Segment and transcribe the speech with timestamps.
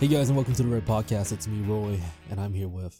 [0.00, 1.30] Hey guys, and welcome to the Red Podcast.
[1.30, 2.00] It's me, Roy,
[2.30, 2.98] and I'm here with.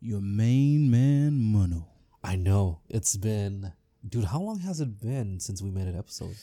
[0.00, 1.86] Your main man, Mono.
[2.22, 3.72] I know it's been,
[4.06, 4.24] dude.
[4.24, 6.36] How long has it been since we made an episode?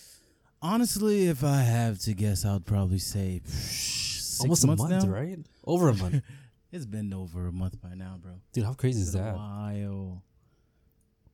[0.61, 5.05] Honestly, if I have to guess, I would probably say six Almost a month, now.
[5.07, 5.37] right?
[5.65, 6.23] Over a month,
[6.71, 8.31] It's been over a month by now, bro.
[8.53, 8.63] dude.
[8.63, 9.35] How crazy is that?
[9.35, 10.23] while.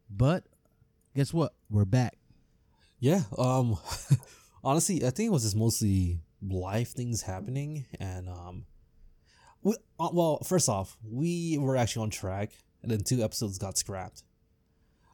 [0.10, 0.44] But
[1.16, 1.54] guess what?
[1.70, 2.18] We're back.
[3.00, 3.22] Yeah.
[3.38, 3.78] Um.
[4.64, 8.66] honestly, I think it was just mostly life things happening, and um.
[9.64, 12.52] We, uh, well, first off, we were actually on track,
[12.84, 14.24] and then two episodes got scrapped.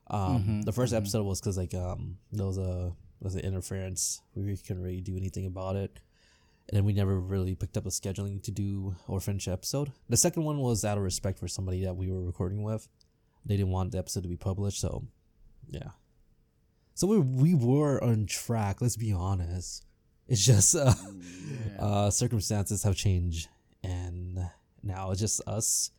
[0.08, 0.98] Um, Mhm, the 1st mhm.
[0.98, 4.22] episode was because like um there was a was an interference.
[4.36, 6.00] We couldn't really do anything about it,
[6.68, 9.94] and then we never really picked up a scheduling to do or finish episode.
[10.10, 12.88] The second one was out of respect for somebody that we were recording with.
[13.46, 15.06] They didn't want the episode to be published, so
[15.70, 15.92] yeah.
[16.96, 18.82] So we we were on track.
[18.82, 19.86] Let's be honest.
[20.28, 20.94] It's just uh,
[21.80, 23.50] uh circumstances have changed,
[23.84, 24.40] and
[24.82, 25.92] now it's just us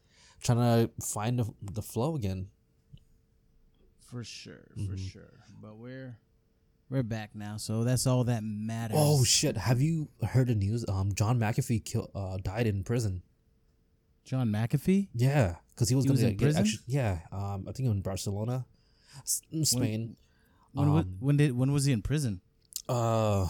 [0.42, 2.48] trying to find the, the flow again.
[4.00, 4.98] For sure, for Mhm.
[5.10, 5.32] sure.
[5.60, 6.16] But we're
[6.90, 8.96] we're back now, so that's all that matters.
[8.98, 9.56] Oh shit!
[9.56, 10.84] Have you heard the news?
[10.88, 13.22] Um, John McAfee kill, uh, died in prison.
[14.24, 15.08] John McAfee.
[15.14, 16.60] Yeah, because he was He gonna was in get prison?
[16.62, 18.64] extra- yeah, um, I think in Barcelona,
[19.24, 20.16] Spain.
[20.72, 22.40] When, wa- Um, when did when was he in prison?
[22.88, 23.48] Uh,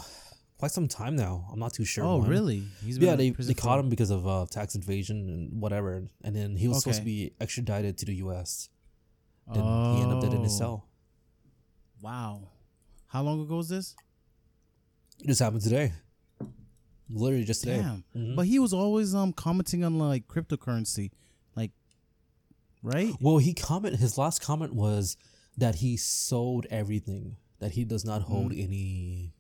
[0.65, 1.47] quite some time now.
[1.53, 2.05] I'm not too sure.
[2.05, 2.31] oh, when.
[2.31, 2.63] really?
[2.83, 6.57] He's Yeah, they they caught him because of uh, tax evasion and whatever, and then
[6.57, 8.71] he was supposed to be extradited to the U.S.
[9.53, 10.89] Then he ended up dead in his Oh, cell.
[12.01, 12.49] Wow.
[13.09, 13.95] How long ago was this?
[15.21, 15.93] It just happened today.
[17.11, 17.83] Literally just today.
[17.83, 18.05] Damn.
[18.17, 18.35] Mhm.
[18.35, 21.11] But he was always um commenting on like cryptocurrency,
[21.55, 21.73] like,
[22.83, 23.13] right?
[23.21, 25.19] Well, he comment his last comment was
[25.59, 27.37] that he sold everything.
[27.59, 29.34] That he does not hold any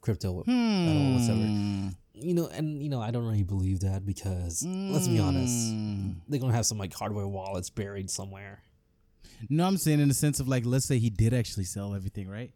[0.00, 0.88] crypto Hmm.
[0.88, 1.92] at all whatsoever.
[2.14, 6.10] You know, and you know, I don't really believe that because let's be honest, Hmm.
[6.28, 8.62] they're gonna have some like hardware wallets buried somewhere.
[9.48, 12.28] No, I'm saying in the sense of like, let's say he did actually sell everything,
[12.28, 12.52] right?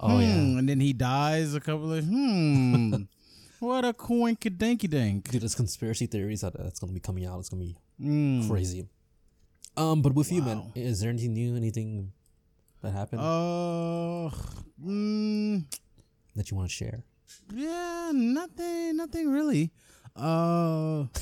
[0.00, 3.02] Oh Hmm, yeah, And then he dies a couple of hmm.
[3.60, 5.30] what a coinky dink.
[5.30, 7.38] dude, there's conspiracy theories that that's gonna be coming out.
[7.38, 8.48] It's gonna be Mm.
[8.48, 8.88] crazy.
[9.76, 11.54] Um, but with you, man, is there anything new?
[11.56, 12.12] Anything
[12.82, 14.30] that happened Uh,
[14.84, 15.64] mm,
[16.36, 17.02] that you want to share?
[17.54, 19.70] yeah, nothing, nothing really.
[20.14, 21.04] Uh,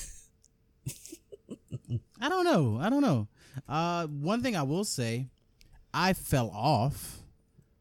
[2.20, 2.78] I don't know.
[2.80, 3.28] I don't know.
[3.68, 5.28] Uh, one thing I will say,
[5.92, 7.18] I fell off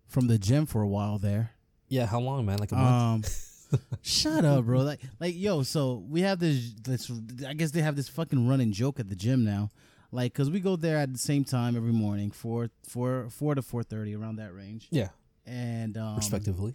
[0.07, 1.51] from the gym for a while there.
[1.87, 2.57] Yeah, how long, man?
[2.59, 3.67] Like a month?
[3.73, 4.81] Um, shut up, bro.
[4.81, 5.63] Like, like, yo.
[5.63, 6.73] So we have this.
[6.83, 7.11] This.
[7.47, 9.71] I guess they have this fucking running joke at the gym now.
[10.11, 13.61] Like, cause we go there at the same time every morning, four, four, four to
[13.61, 14.87] four thirty, around that range.
[14.89, 15.09] yeah,
[15.45, 16.73] And um, respectively.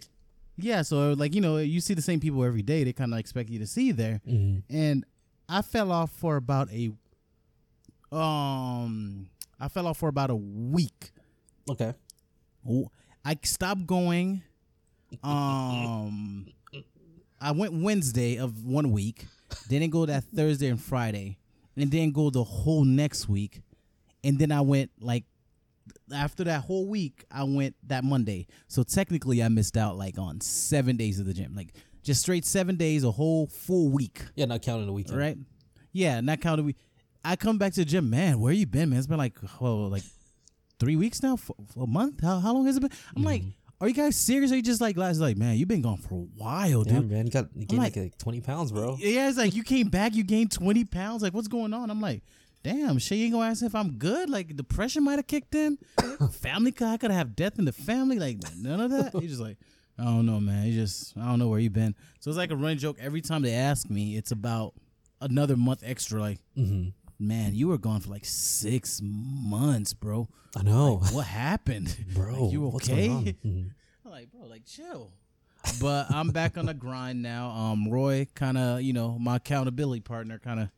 [0.57, 0.81] Yeah.
[0.81, 2.83] So like, you know, you see the same people every day.
[2.83, 4.21] They kind of expect you to see there.
[4.25, 5.05] hmm And
[5.47, 6.91] I fell off for about a.
[8.11, 9.29] Um,
[9.59, 11.11] I fell off for about a week.
[11.69, 11.93] Okay.
[13.23, 14.43] I stopped going.
[15.23, 16.47] Um,
[17.39, 19.25] I went Wednesday of one week,
[19.69, 21.37] didn't go that Thursday and Friday,
[21.75, 23.61] and then go the whole next week,
[24.23, 25.23] and then I went like
[26.13, 28.47] after that whole week, I went that Monday.
[28.67, 31.73] So technically, I missed out like on seven days of the gym, like
[32.03, 35.17] just straight seven days, a whole full week, Yeah, not counting the weekend.
[35.17, 35.37] right?
[35.91, 36.75] Yeah, not counting we.
[37.23, 38.39] I come back to the gym, man.
[38.39, 38.99] Where you been, man?
[38.99, 40.03] It's been like well, like
[40.79, 42.21] three weeks now, for, for a month.
[42.21, 42.91] How how long has it been?
[43.15, 43.49] I'm like, mm-hmm.
[43.81, 44.51] are you guys serious?
[44.51, 47.09] Are you just like guys like, man, you've been gone for a while, Yeah, dude.
[47.09, 48.97] man, you got you gained like, like- like twenty pounds, bro.
[48.99, 51.23] Yeah, it's like you came back, you gained twenty pounds.
[51.23, 51.89] Like, what's going on?
[51.89, 52.21] I'm like,
[52.65, 54.27] damn, shit, you ain't gonna ask if I'm good.
[54.27, 55.77] Like, depression might have kicked in.
[56.31, 58.17] family, I could have death in the family.
[58.17, 59.13] Like, none of that.
[59.21, 59.57] He's just like,
[59.99, 60.63] I don't know, man.
[60.65, 61.93] He just, I don't know where you been.
[62.19, 62.97] So it's like a running joke.
[62.99, 64.73] Every time they ask me, it's about
[65.21, 66.19] another month extra.
[66.19, 66.87] Like, hmm
[67.17, 70.27] man, you were gone for like six months, bro.
[70.57, 72.43] I know, What happened, bro.
[72.45, 73.07] Like, you okay?
[73.45, 73.69] Mhm.
[74.05, 75.11] I'm like, bro, like chill.
[75.79, 77.49] But I'm back on the grind now.
[77.49, 80.69] Um, Roy kind of, you know, my accountability partner kind of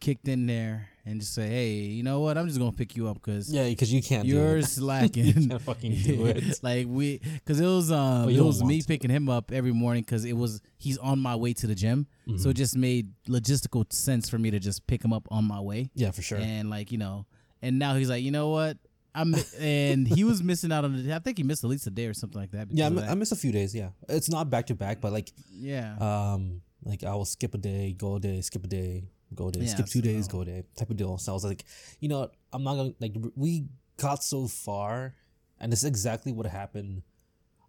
[0.00, 2.36] kicked in there and just say, hey, you know what?
[2.36, 4.26] I'm just gonna pick you up because Yeah, because you can't.
[4.26, 4.64] you're do it.
[4.68, 5.24] slacking.
[5.26, 6.62] you can't fucking do it.
[6.62, 8.86] like we, because it was um, Well, it was me to.
[8.86, 12.06] picking him up every morning because it was he's on my way to the gym,
[12.28, 12.38] Mm-hmm.
[12.38, 15.60] so it just made logistical sense for me to just pick him up on my
[15.60, 16.38] way Yeah, for sure.
[16.38, 17.24] and like you know,
[17.62, 18.76] and now he's like, you know what?
[19.14, 21.14] I'm and he was missing out on the.
[21.14, 22.68] I think he missed at least a day or something like that.
[22.70, 23.08] yeah, I, that.
[23.10, 23.74] I missed a few days.
[23.74, 25.96] Yeah, it's not back to back, but like, yeah.
[25.98, 29.04] um, like I will skip a day, go a day, skip a day,
[29.34, 31.18] go day, Yeah, skip two days, go day, type of deal.
[31.18, 31.64] So I was like,
[32.00, 33.14] you know, I'm not gonna like.
[33.36, 33.66] We
[33.96, 35.14] got so far,
[35.60, 37.02] and it's exactly what happened.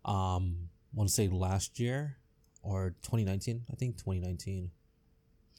[0.06, 2.18] Um, I want to say last year
[2.64, 3.66] or 2019.
[3.72, 4.72] I think 2019.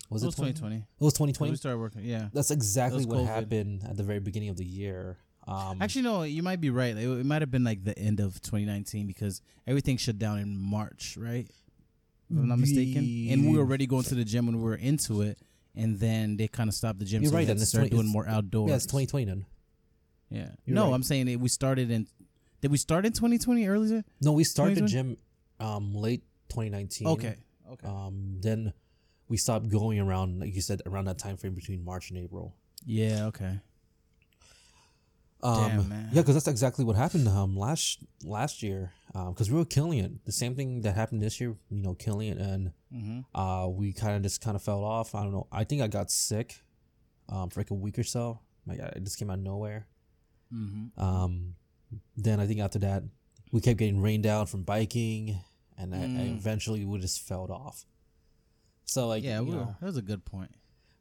[0.08, 0.52] Was it it, was 20?
[0.52, 0.76] 2020.
[0.76, 1.56] It was We 2020.
[1.56, 2.02] started working.
[2.04, 2.28] Yeah.
[2.32, 3.26] That's exactly what COVID.
[3.26, 5.18] happened at the very beginning of the year.
[5.46, 6.96] Um, Actually, no, you might be right.
[6.96, 10.56] It, it might have been like the end of 2019 because everything shut down in
[10.56, 11.46] March, right?
[12.28, 13.04] If I'm not mistaken.
[13.30, 15.38] And we were already going to the gym when we were into it,
[15.76, 17.22] and then they kind of stopped the gym.
[17.22, 18.68] You're so right, then to it's start 20 doing more outdoors.
[18.68, 19.46] yeah, it's 2020 then.
[20.30, 20.48] Yeah.
[20.64, 20.94] You're no, right.
[20.94, 22.06] I'm saying it, we started in.
[22.60, 24.04] Did we start in 2020 earlier?
[24.20, 25.16] No, we started the gym
[25.58, 27.06] um, late 2019.
[27.08, 27.36] Okay.
[27.72, 27.86] Okay.
[27.86, 28.72] Um, then
[29.28, 32.54] we stopped going around, like you said, around that time frame between March and April.
[32.84, 33.26] yeah.
[33.26, 33.60] Okay.
[35.42, 36.08] Um, Damn, man.
[36.12, 38.92] Yeah, because that's exactly what happened um, last last year.
[39.12, 40.24] Because we were killing it.
[40.26, 43.20] The same thing that happened this year, you know, killing it, and Mm-hmm.
[43.38, 45.14] uh, we kind of just kind of fell off.
[45.14, 45.46] I don't know.
[45.52, 46.60] I think I got sick
[47.28, 48.40] um, for like a week or so.
[48.66, 49.86] Like it just came out of nowhere.
[50.52, 51.00] Mm-hmm.
[51.02, 51.54] Um,
[52.16, 53.02] then I think after that,
[53.52, 55.38] we kept getting rained out from biking,
[55.78, 56.36] and I, I Mm.
[56.36, 57.84] eventually we just fell off.
[58.84, 60.50] So like yeah, we know, that was a good point.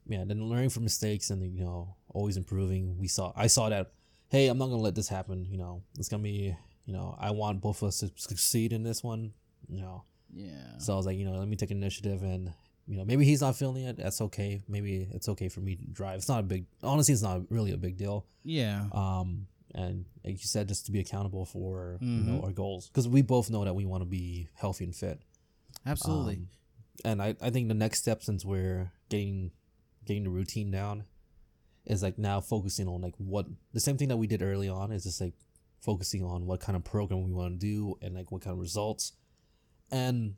[0.06, 0.24] yeah.
[0.24, 2.98] Then learning from mistakes and you know always improving.
[2.98, 3.92] We saw I saw that.
[4.28, 5.44] Hey, I'm not gonna let this happen.
[5.50, 6.56] You know, it's gonna be.
[6.86, 9.32] You know, I want both of us to succeed in this one.
[9.68, 10.78] You know, Yeah.
[10.78, 12.52] so I was like, you know, let me take initiative and.
[12.86, 13.98] You know, maybe he's not feeling it.
[13.98, 14.62] That's okay.
[14.66, 16.16] Maybe it's okay for me to drive.
[16.16, 16.64] It's not a big.
[16.82, 18.86] Honestly, it's not really a big deal yeah.
[18.92, 19.46] um
[19.76, 22.44] and like you said just to be accountable for you know Mhm.
[22.44, 25.20] our goals because we both know that we want to be healthy and fit
[25.86, 26.34] Absolutely.
[26.34, 26.48] Um,
[27.04, 29.52] and I, I think the next step since we're getting
[30.04, 31.04] getting the routine down
[31.86, 34.90] is like now focusing on like what the same thing that we did early on
[34.90, 35.34] is just like
[35.80, 38.58] focusing on what kind of program we want to do and like what kind of
[38.58, 39.12] results
[39.90, 40.34] and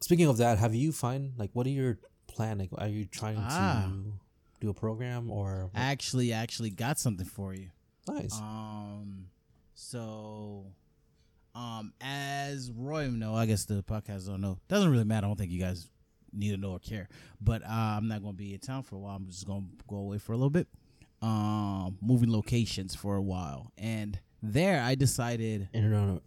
[0.00, 3.36] speaking of that have you find like what are your plan like are you trying
[3.38, 3.86] Ah.
[3.88, 4.12] to
[4.60, 7.68] do a program or I actually actually got something for you.
[8.08, 9.26] nice Um,
[9.74, 10.66] so,
[11.54, 14.58] um, as Roy know, I guess the podcast don't know.
[14.68, 15.26] Doesn't really matter.
[15.26, 15.88] I don't think you guys
[16.32, 17.08] need to know or care.
[17.40, 19.16] But uh, I'm not going to be in town for a while.
[19.16, 20.66] I'm just going to go away for a little bit.
[21.22, 26.20] Um, moving locations for a while, and there I decided Interna-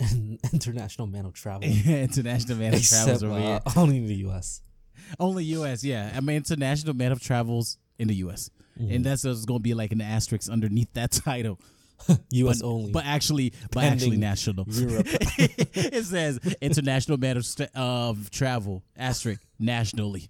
[0.54, 1.64] international man of travel.
[1.86, 3.60] international man of travels over uh, here.
[3.76, 4.62] only in the U.S.
[5.20, 5.84] Only U.S.
[5.84, 8.50] Yeah, I'm international man of travels in the U.S.
[8.80, 8.94] Mm-hmm.
[8.94, 11.60] And that's what's going to be like an asterisk underneath that title.
[12.32, 12.62] U.S.
[12.62, 12.92] but, only.
[12.92, 14.66] but actually, but actually national.
[14.70, 15.06] Europe.
[15.10, 20.30] it says international man of, st- of travel asterisk nationally.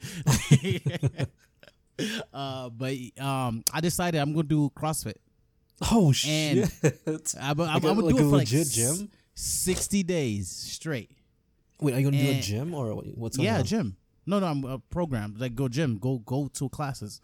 [2.33, 5.15] uh, but um, I decided I'm gonna do CrossFit.
[5.91, 6.73] Oh And- shit!
[7.39, 9.09] I'm, I'm, Like I'm gonna like do a it for like gym?
[9.35, 11.11] sixty days straight.
[11.81, 13.63] Wait, are you gonna do a gym or what's going yeah, on?
[13.63, 13.95] gym.
[14.25, 17.21] No, no, I'm a program like go gym, go go to classes.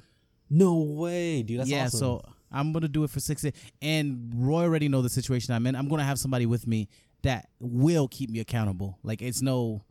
[0.50, 1.60] No way, dude.
[1.60, 2.00] That's yeah, awesome.
[2.00, 2.22] so
[2.52, 3.54] I'm gonna do it for six days.
[3.82, 5.76] And Roy already know the situation I'm in.
[5.76, 6.88] I'm gonna have somebody with me
[7.24, 8.98] that will keep me accountable.
[9.04, 9.84] Like it's no,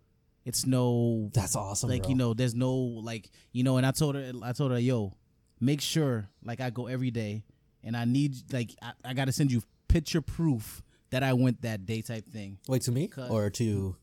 [0.45, 1.91] it's no that's awesome.
[1.91, 2.11] like bro.
[2.11, 5.13] you know there's no like you know and i told her i told her yo
[5.59, 7.43] make sure like i go every day
[7.85, 11.87] and i need like i, I gotta send you picture proof that i went that
[11.87, 13.97] day type thing Wait to me or to?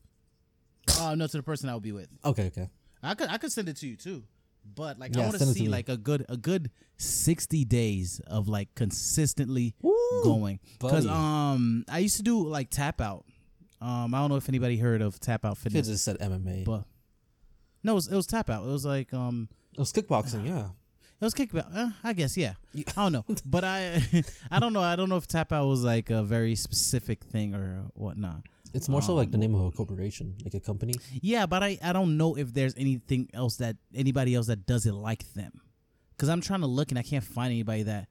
[1.00, 2.68] oh no to the person i would be with Okay, okay.
[3.02, 4.22] i could i could send it to you too
[4.74, 8.48] but like i want to to see like a good a good 60 days of
[8.48, 9.74] like consistently
[10.22, 13.24] going because um i used to do like tap out
[13.80, 16.64] um i don't know if anybody heard of tap out fitness just said MMA.
[16.64, 16.84] but
[17.82, 20.46] no it was, it was tap out it was like um it was kickboxing.
[20.46, 20.68] Yeah.
[21.22, 21.66] It was kickback.
[21.72, 22.54] Uh, I guess, yeah.
[22.74, 24.02] I don't know, but I,
[24.50, 24.80] I don't know.
[24.80, 28.42] I don't know if tap out was like a very specific thing or whatnot.
[28.74, 30.94] It's more so like the Um, name of a corporation, like a company.
[31.20, 34.84] Yeah, but I, I don't know if there's anything else that anybody else that does
[34.84, 35.60] it like them.
[36.16, 38.08] Because I'm trying to look and I can't find anybody that.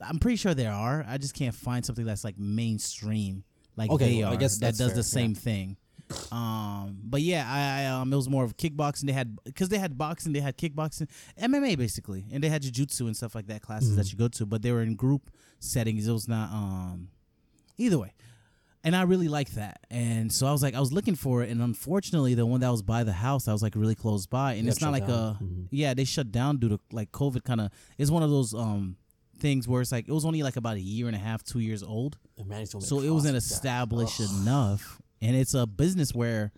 [0.00, 1.04] I'm pretty sure there are.
[1.08, 3.44] I just can't find something that's like mainstream,
[3.76, 4.34] like Okay, they well, are.
[4.34, 5.76] I guess that does fair, the same thing.
[6.32, 9.06] Um, but yeah, I, I um, it was more of kickboxing.
[9.06, 11.08] They had because they had boxing, they had kickboxing,
[11.40, 14.46] MMA basically, and they had jujitsu and stuff like that classes that you go to.
[14.46, 16.06] But they were in group settings.
[16.08, 17.08] It was not um,
[17.78, 18.12] either way
[18.84, 19.80] and I really like that.
[19.90, 22.70] And so I was like, I was looking for it, and unfortunately, the one that
[22.70, 25.36] was by the house, I was like really close by, and it's not like down.
[25.40, 25.68] a Mhm.
[25.70, 27.44] yeah, they shut down due to like COVID.
[27.44, 28.96] Kind of, it's one of those um
[29.38, 31.58] things where it's like it was only like about a year and a half, two
[31.60, 34.30] years old, And man, it's gonna be so it wasn't established Ugh.
[34.40, 36.52] enough, and it's a business where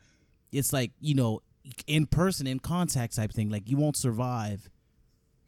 [0.50, 1.40] it's like you know
[1.86, 3.48] in person, in contact type thing.
[3.50, 4.68] Like you won't survive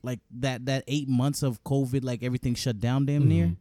[0.03, 3.47] like that that eight months of COVID, like everything shut down damn near.
[3.49, 3.57] Mhm.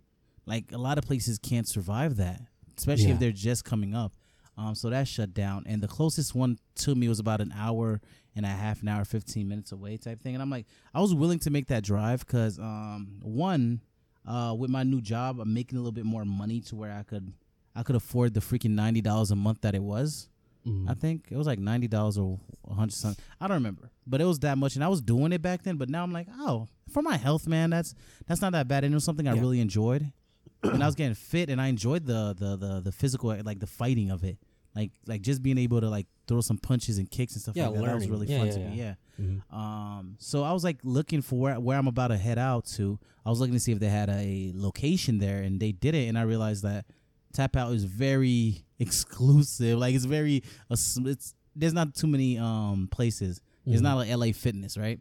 [0.46, 2.40] Like a lot of places can't survive that,
[2.78, 3.14] especially Yeah.
[3.16, 4.14] if they're just coming up.
[4.58, 8.00] Um, so that shut down, and the closest one to me was about an hour
[8.38, 10.34] and a half, an hour, fifteen minutes away, type thing.
[10.36, 13.82] And I'm like, I was willing to make that drive because, um, one,
[14.26, 17.04] uh, with my new job, I'm making a little bit more money to where I
[17.04, 17.34] could,
[17.76, 20.30] I could afford the freaking ninety dollars a month that it was.
[20.66, 20.90] Mm.
[20.90, 22.40] I think it was like ninety dollars or
[22.70, 23.24] a hundred something.
[23.40, 25.78] I don't remember, but it was that much, and I was doing it back then.
[25.78, 27.94] But now I'm like, oh, for my health, man, that's
[28.28, 28.84] that's not that bad.
[28.84, 30.12] And it was something I really enjoyed,
[30.64, 33.68] and I was getting fit, and I enjoyed the the the the physical, like the
[33.68, 34.40] fighting of it,
[34.76, 37.68] like like just being able to like throw some punches and kicks and stuff Yeah,
[37.68, 37.86] like that.
[37.86, 38.76] That was really Yeah, fun yeah, to me.
[38.76, 38.96] yeah.
[39.20, 39.26] Yeah.
[39.26, 39.54] Mhm.
[39.56, 42.98] Um, so I was like looking for where, where I'm about to head out to.
[43.24, 46.08] I was looking to see if they had a location there, and they did it.
[46.10, 46.86] And I realized that
[47.36, 49.78] Tap Out is very exclusive.
[49.80, 53.42] Like it's very, it's there's not too many um places.
[53.66, 53.84] It's Mhm.
[53.84, 55.00] not like LA Fitness, right?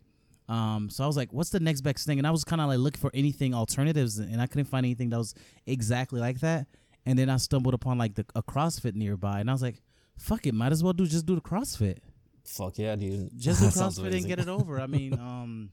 [0.48, 2.18] Um, so I was like, what's the next best thing?
[2.18, 5.08] And I was kind of like looking for anything alternatives, and I couldn't find anything
[5.10, 5.34] that was
[5.66, 6.66] exactly like that.
[7.06, 9.80] And then I stumbled upon like the a CrossFit nearby, and I was like,
[10.16, 11.98] fuck it, might as well do just do the CrossFit
[12.44, 13.30] Fuck yeah, dude.
[13.38, 14.78] just do CrossFit and get it over.
[14.80, 15.70] I mean, um,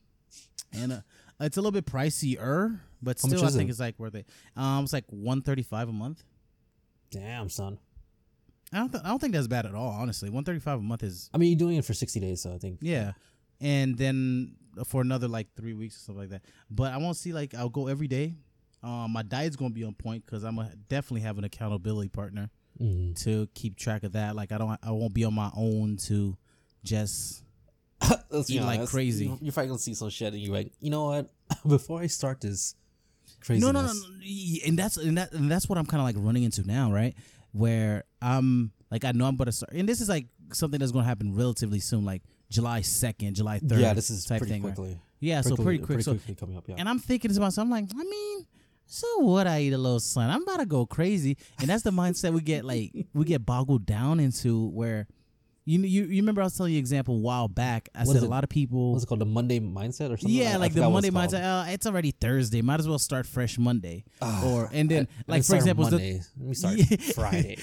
[0.73, 1.01] and uh,
[1.41, 3.71] it's a little bit pricier, but still, I think it?
[3.71, 4.25] it's like worth it.
[4.55, 6.23] Um, it's like one thirty five a month.
[7.11, 7.77] Damn, son.
[8.73, 9.89] I don't, th- I don't think that's bad at all.
[9.91, 12.41] Honestly, one thirty five a month is I mean, you're doing it for 60 days,
[12.41, 12.79] so I think.
[12.81, 13.11] yeah,
[13.59, 14.55] and then
[14.87, 16.41] for another like three weeks or stuff like that.
[16.69, 18.35] But I won't see like I'll go every day.
[18.81, 22.49] Um, my diet's gonna be on point because I'm gonna definitely have an accountability partner
[22.81, 23.21] Mhm.
[23.25, 24.35] to keep track of that.
[24.37, 26.37] Like I don't, I won't be on my own to
[26.83, 27.43] just
[28.31, 29.25] Let's Eat like honest, crazy.
[29.25, 31.29] you- You're probably gonna see some shit, and you're like, you know what?
[31.67, 32.73] Before I start this
[33.41, 34.67] craziness, No, no, no, no.
[34.67, 37.15] And that's and that and that's what I'm kind of like running into now, right?
[37.51, 41.05] Where I'm like I know I'm gonna start, and this is like something that's gonna
[41.05, 43.79] happen relatively soon, like July second, July third.
[43.79, 44.75] yeah, this is type pretty thing, right?
[44.75, 44.99] quickly.
[45.19, 46.01] Yeah, so pretty quick.
[46.01, 46.63] so quickly coming up.
[46.67, 46.75] Yeah.
[46.77, 48.45] and I'm thinking to myself, I'm like, I mean,
[48.85, 49.47] so what?
[49.47, 50.29] I eat a little sun.
[50.29, 53.85] I'm about to go crazy, and that's the mindset we get like we get boggled
[53.85, 55.07] down into where.
[55.71, 57.87] You, you you remember I was telling you an example a while back.
[57.95, 59.21] I What said a lot of people What's it called?
[59.21, 60.29] The Monday mindset or something?
[60.29, 61.43] yeah, I- I like the Monday mindset.
[61.43, 62.61] Uh, it's already Thursday.
[62.61, 64.03] Might as well start fresh Monday.
[64.21, 65.97] Ah, or and then I- like for example, the,
[66.37, 66.97] Let me start Yeah.
[67.13, 67.57] Friday.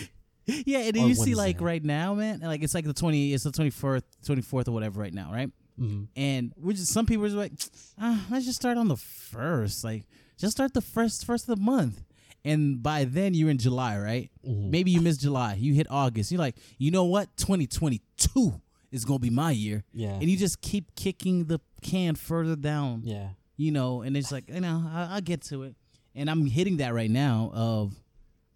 [0.47, 3.35] yeah, and then Or you see like right now, man, like it's like the twenty,
[3.35, 5.51] it's the twenty fourth, twenty fourth or whatever right now, right?
[5.79, 6.09] Mhm.
[6.17, 7.53] And we just some people are just like,
[8.01, 10.05] ah, let's just start on the first, like
[10.39, 12.03] just start the first first of the month.
[12.45, 14.31] And by then you're in July, right?
[14.47, 14.71] Mhm.
[14.71, 16.31] Maybe you missed July, you hit August.
[16.31, 17.37] You're like, you know what?
[17.37, 20.15] 2022 is gonna be my year, Yeah.
[20.15, 23.03] and you just keep kicking the can further down.
[23.05, 23.31] yeah.
[23.61, 25.75] you know, and it's like, you know, I, I'll get to it.
[26.15, 27.93] And I'm hitting that right now of,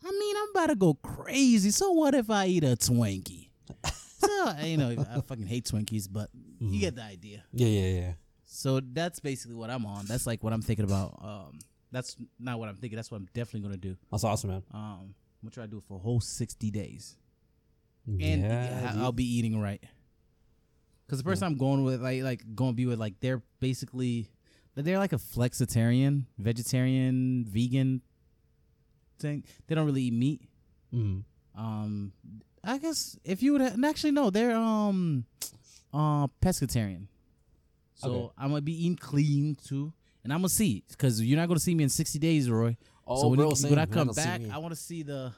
[0.05, 1.71] I mean, I'm about to go crazy.
[1.73, 3.49] So what if I eat a Twinkie?
[4.19, 7.43] so, you know, I fucking hate Twinkies, but you get the idea.
[7.53, 7.67] Yeah.
[7.67, 8.01] Yeah.
[8.01, 8.13] Yeah.
[8.47, 10.07] So that's basically what I'm on.
[10.07, 11.19] That's like what I'm thinking about.
[11.21, 11.59] Um,
[11.93, 12.97] that's not what I'm thinking.
[12.97, 13.97] That's what I'm definitely going to do.
[14.11, 14.63] That's awesome, man.
[14.73, 17.17] Um, I'm to try to do it for a whole 60 days.
[18.07, 19.03] And yeah, I- dude.
[19.03, 19.83] I'll be eating right.
[21.07, 24.29] Because the person I'm going with, like, like going to be with, like, they're basically,
[24.75, 28.01] they're like a flexitarian, vegetarian, vegan
[29.19, 29.45] thing.
[29.67, 30.49] They don't really eat meat.
[30.93, 31.25] Mhm.
[31.55, 32.13] Um,
[32.65, 35.27] I guess if you would have, actually no, they're um,
[35.93, 37.09] uh, pescatarian.
[37.95, 38.35] So Okay.
[38.39, 39.93] I'm gonna be eating clean too,
[40.25, 42.77] and I'm gonna see it because you're not gonna see me in 60 days, Roy.
[43.07, 44.41] Oh, so when, bro, you- when I come back.
[44.53, 45.33] I want to see the,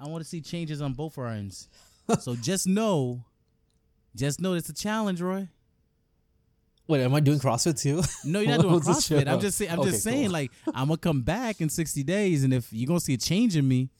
[0.00, 1.68] I want to see changes on both our ends.
[2.20, 3.24] so just know,
[4.16, 5.48] just know it's a challenge, Roy.
[6.88, 8.02] Wait, am I doing CrossFit too?
[8.24, 9.28] No, you're not doing CrossFit.
[9.28, 9.70] I'm just saying.
[9.70, 10.24] I'm Okay, just saying.
[10.24, 10.32] cool.
[10.32, 13.56] Like I'm gonna come back in 60 days, and if you're gonna see a change
[13.56, 13.90] in me,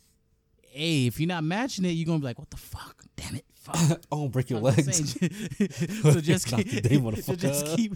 [0.63, 3.05] hey, if you're not matching it, you're gonna be like, "What the fuck?
[3.15, 5.13] Damn it, fuck." oh, break your I'm legs.
[5.19, 7.93] so just keep, today, so just keep.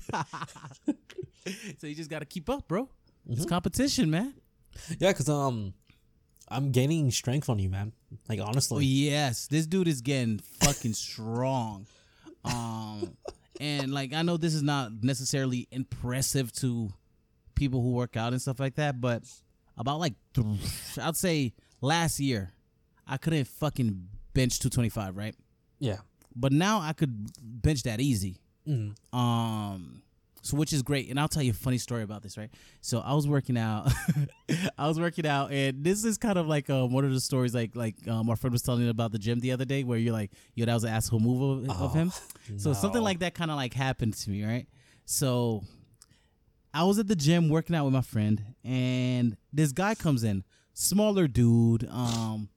[1.78, 2.84] so you just gotta keep up, bro.
[2.84, 3.32] Mm-hmm.
[3.34, 4.34] It's competition, man.
[4.98, 5.74] Yeah, cause um,
[6.48, 7.92] I'm gaining strength on you, man.
[8.28, 8.84] Like Oh honestly.
[8.84, 11.86] yes, this dude is getting fucking strong.
[12.44, 13.16] Um,
[13.60, 16.90] and like I know this is not necessarily impressive to
[17.54, 19.22] people who work out and stuff like that, but
[19.78, 20.14] about like
[21.00, 22.50] I'd say last year
[23.06, 25.36] I couldn't fucking bench 225, right?
[25.78, 25.98] Yeah.
[26.34, 28.38] But now I could bench that easy.
[28.66, 28.96] Mhm.
[29.14, 30.02] Um,
[30.42, 31.08] so which is great.
[31.08, 32.50] And I'll tell you a funny story about this, right?
[32.80, 33.90] So I was working out,
[34.78, 37.54] I was working out, and this is kind of like um, one of the stories
[37.54, 39.98] like like um, our friend was telling me about the gym the other day, where
[39.98, 42.12] you're like, yo, that was an asshole move of, of him.
[42.58, 44.66] So something like that kind of like happened to me, right?
[45.04, 45.62] So
[46.74, 50.42] I was at the gym working out with my friend, and this guy comes in,
[50.74, 52.48] smaller dude, um,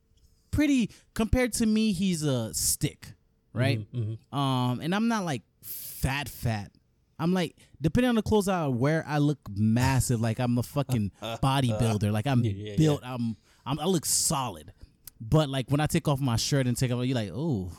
[0.51, 3.09] pretty compared to me, he's a stick,
[3.53, 3.79] right?
[3.93, 4.17] Mhm.
[4.35, 6.71] Um, and I'm not like fat, fat.
[7.17, 10.19] I'm like, depending on the clothes I wear, I look massive.
[10.21, 12.11] Like I'm a fucking uh, bodybuilder.
[12.11, 13.01] Like I'm Yeah, yeah, built.
[13.03, 14.73] I'm, I'm, I look solid.
[15.21, 17.71] But like when I take off my shirt and take off, you're like, oh,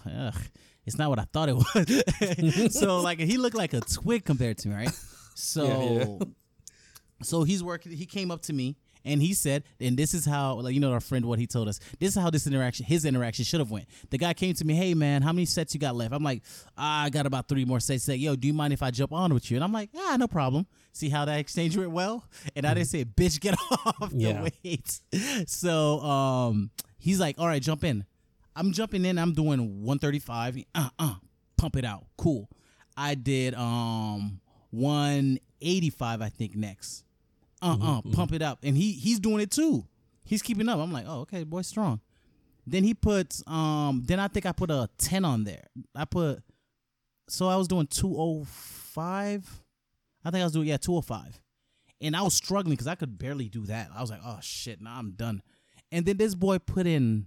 [0.86, 2.74] it's not what I thought it was.
[2.78, 5.00] so like he looked like a twig compared to me, right?
[5.34, 6.26] So Yeah, yeah.
[7.22, 7.92] so he's working.
[7.92, 8.76] He came up to me
[9.06, 11.68] and he said, and this is how, like you know, our friend what he told
[11.68, 11.78] us.
[11.98, 13.86] This is how this interaction, his interaction should have went.
[14.10, 16.12] The guy came to me, hey man, how many sets you got left?
[16.12, 16.42] I'm like,
[16.76, 18.06] ah, I got about three more sets.
[18.08, 19.56] Like, yo, do you mind if I jump on with you?
[19.56, 20.66] And I'm like, ah, no problem.
[20.92, 22.24] See how that exchange went well?
[22.54, 24.42] And I didn't say, bitch, get off Yeah.
[24.42, 25.02] the weights.
[25.46, 28.04] So um, he's like, all right, jump in.
[28.54, 29.18] I'm jumping in.
[29.18, 30.64] I'm doing 135.
[30.74, 31.14] Uh, uh,
[31.58, 32.04] pump it out.
[32.16, 32.48] Cool.
[32.96, 37.04] I did um 185, I think next.
[37.62, 39.86] Uh, uh, pump it up, and he he's doing it too.
[40.24, 40.78] He's keeping up.
[40.78, 42.00] I'm like, oh, okay, boy, strong.
[42.66, 44.02] Then he puts um.
[44.04, 45.64] Then I think I put a 10 on there.
[45.94, 46.42] I put.
[47.28, 49.62] So I was doing 205.
[50.24, 51.40] I think I was doing yeah 205,
[52.00, 53.90] and I was struggling because I could barely do that.
[53.96, 55.42] I was like, oh shit, now I'm done.
[55.92, 57.26] And then this boy put in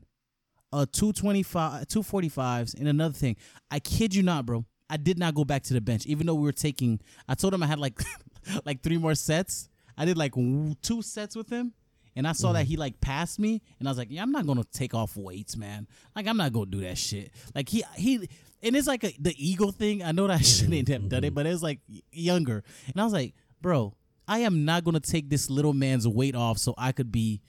[0.71, 3.35] a 225 245s and another thing
[3.71, 6.35] i kid you not bro i did not go back to the bench even though
[6.35, 7.99] we were taking i told him i had like
[8.65, 9.68] like three more sets
[9.99, 10.33] i did like
[10.81, 11.73] two sets with him
[12.15, 12.69] and i saw that mm-hmm.
[12.69, 15.55] he like passed me and i was like yeah i'm not gonna take off weights
[15.55, 18.27] man like i'm not gonna do that shit like he he
[18.63, 20.93] and it's like a, the ego thing i know that i shouldn't mm-hmm.
[20.93, 21.35] have done it mm-hmm.
[21.35, 21.79] but it's like
[22.11, 23.93] younger and i was like bro
[24.27, 27.41] i am not gonna take this little man's weight off so i could be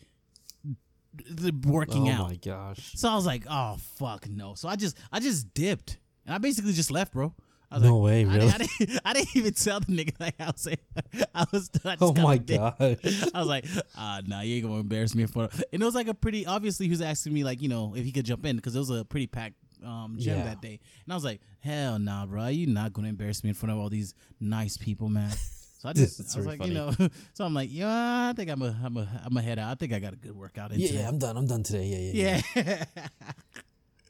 [1.66, 2.92] working oh out Oh my gosh.
[2.94, 4.54] so I was like, oh fuck no.
[4.54, 5.98] So I just I just dipped.
[6.26, 7.34] And I basically just left, bro.
[7.70, 8.50] I was No like, way, I, really?
[8.50, 10.78] didn't, I, didn't, I didn't even tell the nigga like I was saying
[11.34, 12.74] I was I Oh my god.
[12.80, 12.96] I
[13.38, 13.64] was like,
[13.96, 15.62] ah, nah, you ain't gonna embarrass me in front of.
[15.72, 18.04] And it was like a pretty obviously he was asking me like you know if
[18.04, 20.44] he could jump in because it was a pretty packed um, gym Yeah.
[20.44, 23.54] that day, and I was like, hell nah, bro, you not gonna embarrass me in
[23.54, 25.30] front of all these nice people, man.
[25.78, 26.90] So I just That's I was like, you know,
[27.34, 29.70] so I'm like, yeah, I think I'm a I'm a I'm a head out.
[29.70, 31.00] I think I got a good workout in Yeah, today.
[31.02, 31.36] yeah, I'm done.
[31.36, 31.86] I'm done today.
[31.86, 32.84] Yeah, yeah.
[32.96, 33.06] yeah.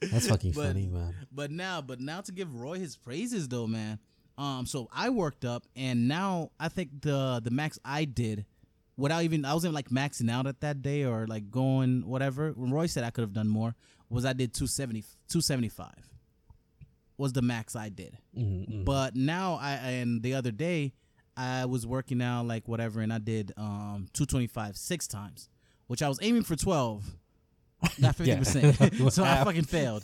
[0.01, 1.15] That's fucking But- funny, man.
[1.31, 3.99] But now, but now to give Roy his praises though, man.
[4.37, 8.45] Um, so I worked up, and now I think the the max I did,
[8.97, 12.51] without even I wasn't like maxing out at that day or like going whatever.
[12.51, 13.75] When Roy said I could have done more,
[14.09, 15.89] was I did 270, 275
[17.17, 18.17] was the max I did.
[18.35, 20.93] Mm-hmm, But now I and the other day
[21.37, 25.49] I was working out like whatever, and I did um 225 six times,
[25.87, 27.05] which I was aiming for 12,
[27.99, 28.75] not fifty percent.
[29.13, 30.03] so I fucking failed.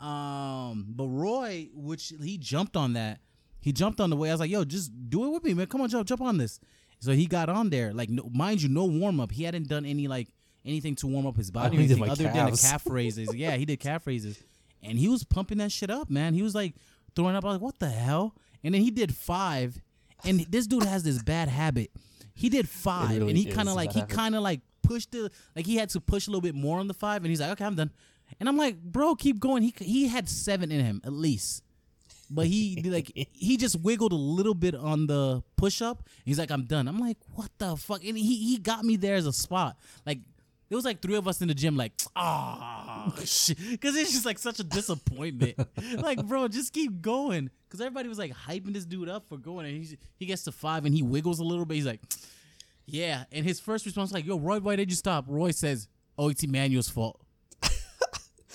[0.00, 3.20] Um, but Roy, which he jumped on that,
[3.60, 4.30] he jumped on the way.
[4.30, 5.66] I was like, "Yo, just do it with me, man.
[5.66, 6.60] Come on, jump, jump on this."
[7.00, 9.32] So he got on there, like, no, mind you, no warm up.
[9.32, 10.28] He hadn't done any like
[10.64, 12.68] anything to warm up his body or anything other than the calves.
[12.68, 13.34] calf raises.
[13.34, 14.42] yeah, he did calf raises,
[14.82, 16.34] and he was pumping that shit up, man.
[16.34, 16.74] He was like
[17.16, 17.44] throwing up.
[17.44, 19.80] I was like, "What the hell?" And then he did five,
[20.24, 21.90] and this dude has this bad habit.
[22.34, 25.30] He did five, really and he kind of like he kind of like pushed the
[25.54, 27.50] like he had to push a little bit more on the five, and he's like,
[27.50, 27.92] "Okay, I'm done."
[28.38, 31.62] And I'm like, "Bro, keep going." He he had seven in him at least.
[32.28, 36.08] But he like he just wiggled a little bit on the push up.
[36.24, 36.88] He's like, I'm done.
[36.88, 38.04] I'm like, what the fuck?
[38.04, 39.76] And he he got me there as a spot.
[40.06, 40.18] Like
[40.70, 44.24] it was like three of us in the gym, like, ah, shit, because it's just
[44.24, 45.56] like such a disappointment.
[45.98, 47.50] like, bro, just keep going.
[47.66, 50.52] Because everybody was like hyping this dude up for going, and he he gets to
[50.52, 51.74] five and he wiggles a little bit.
[51.74, 52.00] He's like,
[52.92, 53.24] yeah.
[53.32, 55.24] And his first response was like, yo, Roy, why did you stop?
[55.28, 57.20] Roy says, oh, it's Emmanuel's fault.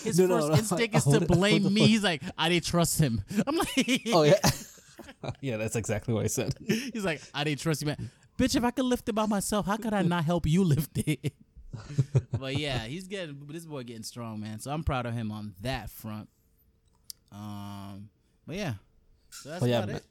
[0.04, 0.78] His No, no, first no.
[0.78, 1.88] instinct is to on, blame me.
[1.88, 3.24] He's like, I didn't trust him.
[3.48, 4.36] I'm like, Oh yeah.
[5.42, 6.54] yeah, that's exactly what I said.
[6.68, 8.12] He's like, I didn't trust you, man.
[8.38, 10.98] Bitch, if I could lift it by myself, how could I not help you lift
[10.98, 11.34] it?
[12.38, 14.60] but yeah, he's getting this boy getting strong, man.
[14.60, 16.30] So I'm proud of him on that front.
[17.32, 18.10] Um,
[18.46, 18.74] but yeah,
[19.30, 19.96] so that's Oh, yeah, about man.
[19.98, 20.04] it.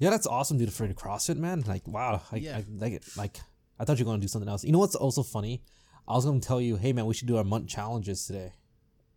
[0.00, 0.72] Yeah, that's awesome, dude.
[0.72, 1.62] For the CrossFit, man.
[1.66, 2.22] Like, wow.
[2.32, 2.56] I, Yeah.
[2.58, 3.04] I like it.
[3.16, 3.36] Like,
[3.78, 4.64] I thought you were gonna do something else.
[4.64, 5.62] You know what's also funny?
[6.06, 8.52] I was gonna tell you, hey man, we should do our month challenges today.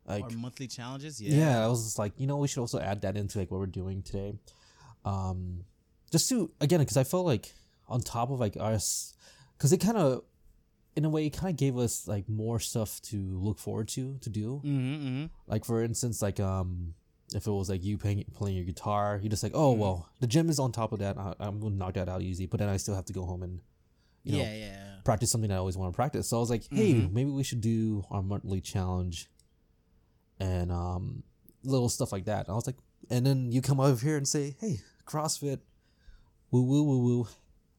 [0.08, 1.36] Like, Our monthly challenges, yeah.
[1.36, 1.66] yeah.
[1.66, 3.66] I was just like, you know, we should also add that into like what we're
[3.66, 4.36] doing today.
[5.04, 5.66] Um,
[6.12, 7.54] just to again, because I felt like
[7.90, 9.14] on top of like us,
[9.58, 10.24] because it kind of,
[10.96, 14.18] in a way, it kind of gave us like more stuff to look forward to
[14.22, 14.62] to do.
[14.66, 15.26] Mm-hmm, mm-hmm.
[15.46, 16.94] Like for instance, like um,
[17.36, 19.82] if it was like you playing playing your guitar, you're just like, oh Mm-hmm.
[19.82, 21.18] well, the gym is on top of that.
[21.18, 23.44] I, I'm gonna knock that out easy, but then I still have to go home
[23.44, 23.60] and
[24.24, 24.96] you know Yeah, yeah.
[25.04, 26.28] practice something I always want to practice.
[26.30, 27.12] So I was like, hey, Mhm.
[27.14, 29.30] maybe we should do our monthly challenge
[30.40, 31.24] and um
[31.64, 32.46] little stuff like that.
[32.48, 32.78] And I was like,
[33.10, 35.60] and then you come over here and say, hey, CrossFit,
[36.52, 37.28] woo woo woo woo,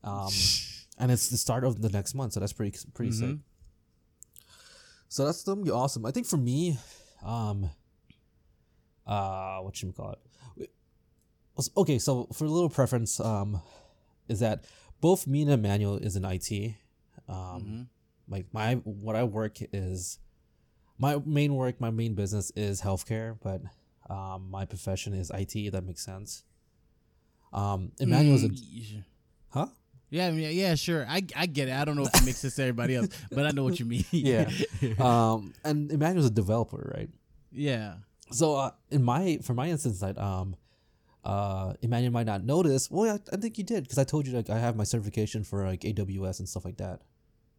[0.05, 0.33] um,
[0.99, 3.31] and it's the start of the next month, so that's pretty pretty sick.
[3.31, 3.41] Mhm.
[5.11, 6.05] So that's gonna be awesome.
[6.07, 6.79] I think for me,
[7.23, 7.71] um,
[9.07, 10.71] uh, what should we call it?
[11.77, 13.61] Okay, so for a little preference, um,
[14.29, 14.65] is that
[15.01, 16.77] both me and Emmanuel is in IT.
[17.29, 17.87] Um, Mhm.
[18.29, 20.19] like my what I work is
[20.99, 23.63] my main work, my main business is healthcare, but
[24.13, 25.55] um, my profession is IT.
[25.57, 26.45] If that makes sense.
[27.53, 29.05] Um, Emmanuel's a Mm,
[29.51, 29.67] huh?
[30.11, 31.07] Yeah, I mean, yeah, sure.
[31.09, 31.73] I I get it.
[31.75, 33.85] I don't know if it makes sense to everybody else, but I know what you
[33.87, 34.05] mean.
[34.11, 34.51] Yeah.
[34.99, 37.11] um, and Emmanuel's a developer, right?
[37.53, 37.95] yeah.
[38.31, 40.57] So uh, in my for my instance, that um,
[41.25, 42.91] uh, Emmanuel might not notice.
[42.91, 45.45] Well, I, I think you did because I told you like I have my certification
[45.45, 47.01] for like AWS and stuff like that.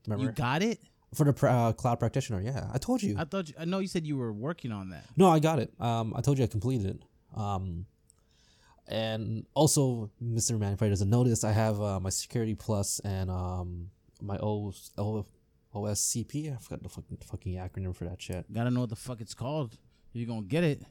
[0.08, 0.80] Remember You got it?
[1.14, 2.40] for the uh, cloud practitioner?
[2.42, 3.16] Yeah, I told you.
[3.18, 5.06] I thought you, I know you said you were working on that.
[5.18, 5.74] no, I got it.
[5.80, 7.04] Um, I told you I completed it.
[7.36, 7.86] Um,
[8.88, 10.58] and also, Mr.
[10.60, 11.44] Probably doesn't notice.
[11.44, 13.92] I have uh, my Security Plus and um
[14.22, 15.26] my O, o
[15.76, 16.54] OSCP.
[16.54, 18.52] I forgot the fucking fucking acronym for that shit.
[18.52, 19.78] Got to know what the fuck it's called.
[20.14, 20.82] You're gonna get it.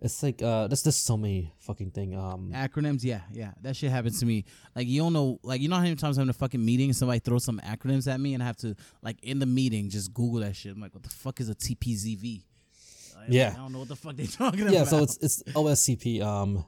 [0.00, 2.14] It's like uh, there's just so many fucking thing.
[2.16, 3.50] Um, Acronyms, yeah, yeah.
[3.62, 4.44] That shit happens to me.
[4.76, 6.90] Like you don't know, like you know how many times I'm in a fucking meeting,
[6.90, 9.90] and somebody throws some acronyms at me, and I have to like in the meeting
[9.90, 10.72] just Google that shit.
[10.72, 12.44] I'm like, what the fuck is a TPZV?
[13.16, 13.52] Like, Yeah.
[13.56, 14.72] I don't know what the fuck they're talking about.
[14.72, 16.22] yeah, so it's it's OSCP.
[16.22, 16.64] Um,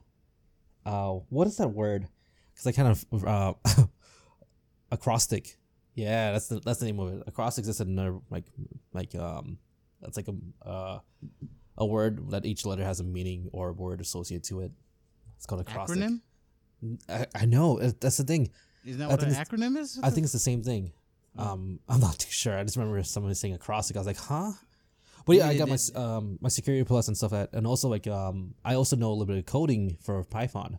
[0.85, 2.09] uh, what is that word?
[2.53, 3.85] Because I kind of uh,
[4.91, 5.57] acrostic.
[5.95, 7.23] Yeah, that's the that's the name of it.
[7.27, 8.47] Acrostic is another like
[8.93, 9.59] like um
[10.01, 10.99] that's like a uh
[11.81, 14.73] a word that each letter has a meaning or a word associated to it.
[15.37, 15.99] It's called acrostic.
[15.99, 16.21] acronym.
[17.09, 18.51] I, I know that's the thing.
[18.85, 19.99] Isn't that I what an acronym is?
[20.03, 20.93] I think it's the same thing.
[21.37, 22.57] Um, I'm not too sure.
[22.57, 23.97] I just remember someone saying acrostic.
[23.97, 24.53] I was like, huh?
[25.27, 28.07] But yeah, I got my um my security plus and stuff that, and also like
[28.07, 30.79] um I also know a little bit of coding for Python.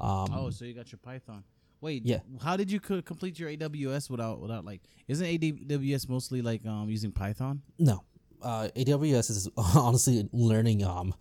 [0.00, 1.44] Um, Oh, so you got your Python.
[1.80, 2.18] Wait, Yeah.
[2.42, 4.82] How did you co- complete your AWS without without like?
[5.08, 7.62] Isn't AWS mostly like um using Python?
[7.78, 8.04] no,
[8.42, 11.14] uh, AWS is honestly learning um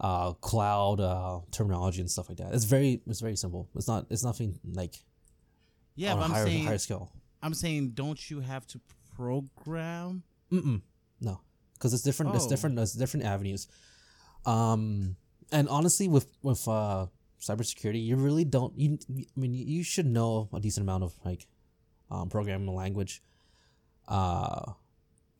[0.00, 2.54] uh cloud uh terminology and stuff like that.
[2.54, 3.68] It's very it's very simple.
[3.76, 4.94] It's not it's nothing like
[5.94, 7.12] Yeah, but a I'm higher saying higher scale.
[7.42, 8.80] I'm saying don't you have to
[9.16, 10.22] program?
[10.50, 10.80] Mm-mm.
[11.20, 11.40] No,
[11.74, 12.34] because it's different.
[12.34, 12.48] It's Oh.
[12.48, 12.76] different.
[12.76, 13.68] There's different avenues.
[14.44, 15.16] Um,
[15.52, 17.06] and honestly, with with uh
[17.40, 18.72] cybersecurity, you really don't.
[18.78, 21.46] You, I mean, you- you should know a decent amount of like
[22.10, 23.22] um, programming language.
[24.08, 24.72] Uh,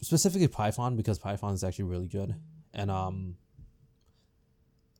[0.02, 2.34] specifically Python because Python is actually really good,
[2.74, 3.36] and um,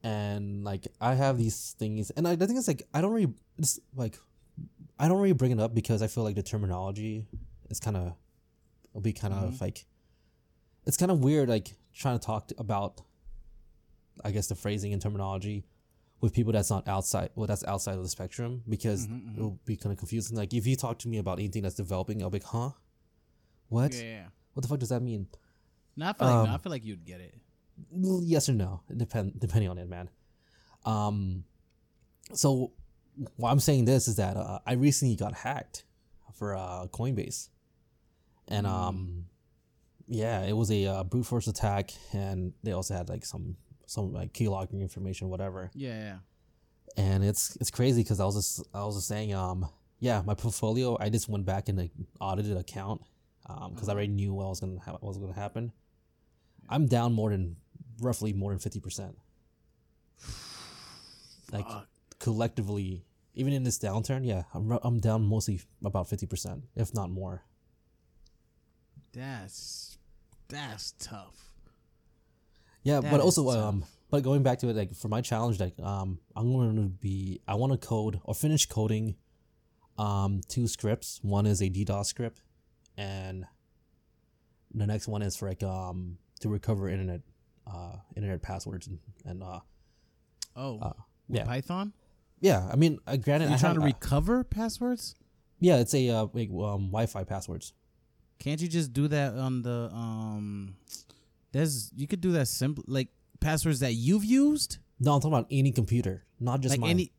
[0.03, 3.33] and like I have these things, and I, the thing is like I don't really
[3.59, 4.19] it's like
[4.99, 7.27] I don't really bring it up because I feel like the terminology
[7.69, 8.15] is kind of
[8.91, 9.65] it'll be kind of mm-hmm.
[9.65, 9.85] like
[10.87, 13.01] it's kind of weird like trying to talk to, about
[14.25, 15.65] I guess the phrasing and terminology
[16.21, 19.37] with people that's not outside well that's outside of the spectrum because mm-hmm, mm-hmm.
[19.37, 20.37] it'll be kind of confusing.
[20.37, 22.71] Like if you talk to me about anything that's developing I'll be like huh?
[23.69, 23.95] What?
[23.95, 24.27] Yeah.
[24.55, 25.27] What the fuck does that mean?
[25.97, 27.35] No, I feel like no, Um, I feel like you'd get it.
[27.91, 30.09] Yes or no depend depending on it man.
[30.85, 31.45] Um
[32.33, 32.73] so
[33.37, 35.85] why i'm saying this is that uh, i recently got hacked
[36.35, 37.49] for uh coinbase.
[38.49, 39.27] And um
[40.09, 44.12] yeah it was a uh, brute force attack and they also had like some some
[44.12, 45.71] like key logging information whatever.
[45.75, 46.17] Yeah, yeah.
[46.97, 49.67] and it's it's crazy because i was just i was just saying um
[50.01, 53.01] yeah my portfolio i just went back and like, audited account
[53.47, 55.73] um because i already knew what was gonna ha- what was gonna happen
[56.69, 57.57] i'm down more than
[58.01, 59.15] roughly more than 50%
[61.53, 61.89] like Fuck.
[62.19, 67.43] collectively even in this downturn yeah i'm, I'm down mostly about 50% if not more
[69.13, 69.99] That's
[70.49, 71.37] that's tough.
[72.83, 73.57] Yeah, That but also tough.
[73.69, 76.83] um but going back to it like for my challenge like um I'm going to
[76.89, 79.17] be I want to code or finish coding
[79.99, 81.21] um two scripts.
[81.23, 82.43] One is a DDoS script
[82.97, 83.45] and
[84.75, 87.21] the next one is for like um to recover internet
[87.67, 89.61] uh internet passwords and, and uh
[90.55, 90.93] Oh, Uh,
[91.29, 91.45] with yeah.
[91.47, 91.95] Python.
[92.41, 95.15] yeah, I mean, uh, granted You're trying to uh, recover passwords.
[95.61, 97.73] yeah, it's a uh like, um Wi-Fi passwords.
[98.39, 100.77] Can't you just do that on the um?
[101.53, 103.09] There's you could do that simple like
[103.41, 106.91] passwords that you've used, No, I'm talking about any computer, not just like mine.
[106.91, 107.13] any,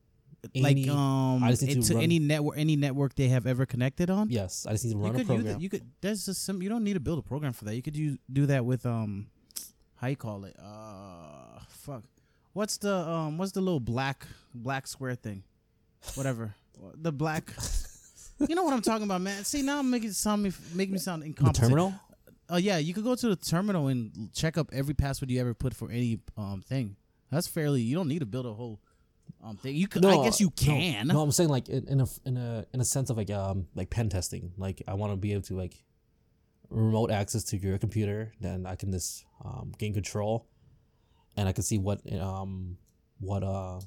[0.56, 3.48] Any- like um, I just need to into run- any network, any network they have
[3.48, 4.30] ever connected on.
[4.30, 5.56] yes, I just need to you run a could use program.
[5.56, 5.62] it.
[5.62, 5.84] You could.
[6.02, 6.62] There's just some.
[6.62, 7.76] You don't need to build a program for that.
[7.76, 9.28] You could use, do that with um,
[9.96, 10.56] how you call it?
[10.62, 12.04] Uh, fuck.
[12.54, 13.38] What's the um?
[13.38, 15.44] What's the little black black square thing?
[16.16, 16.56] Whatever.
[16.96, 17.52] the black.
[18.50, 19.46] You know what I'm talking about, man.
[19.46, 21.70] See now I'm making sound me make me sound the incompetent.
[21.70, 21.94] terminal?
[22.50, 25.54] Oh yeah, you could go to the terminal and check up every password you ever
[25.54, 26.98] put for any um thing.
[27.32, 27.82] That's fairly.
[27.82, 28.82] You don't need to build a whole
[29.42, 29.76] um thing.
[29.76, 30.06] You could.
[30.06, 31.08] I guess you no, can.
[31.08, 33.68] No, I'm saying like in, in a in a in a sense of like um
[33.76, 34.52] like pen testing.
[34.58, 35.84] Like I want to be able to like
[36.70, 40.48] remote access to your computer, then I can just um, gain control,
[41.38, 42.78] and I can see what um
[43.20, 43.80] what uh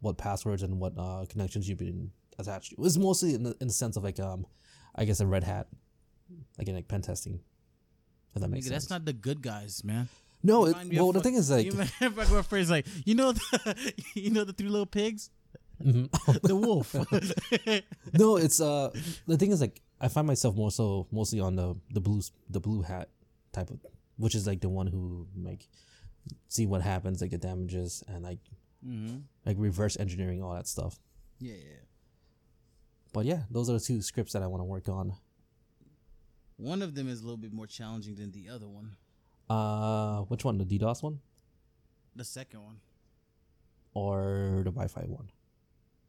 [0.00, 2.84] what passwords and what uh connections you've been attached to.
[2.84, 4.46] It's mostly in the in the sense of like um
[4.94, 5.68] I guess a red hat,
[6.58, 7.40] like in like pen testing.
[8.34, 8.84] If that makes Nigga, sense.
[8.84, 10.08] that's not the good guys, man.
[10.42, 13.92] No, it, well the fuck- thing is like you a phrase like you know the
[14.14, 15.30] you know the three little pigs.
[15.80, 16.92] the wolf.
[18.12, 18.90] no, it's uh
[19.28, 22.20] the thing is like I find myself more so mostly on the the blue
[22.50, 23.10] the blue hat
[23.52, 23.78] type of
[24.16, 25.68] which is like the one who like
[26.48, 28.40] see what happens like the damages and like
[28.84, 29.18] mm-hmm.
[29.46, 30.98] like reverse engineering all that stuff.
[31.38, 31.84] Yeah, yeah.
[33.12, 35.12] But yeah, those are the two scripts that I want to work on.
[36.56, 38.96] One of them is a little bit more challenging than the other one.
[39.48, 40.58] Uh, which one?
[40.58, 41.20] The DDoS one
[42.16, 42.76] The second one,
[43.94, 45.30] or the Wi-Fi one?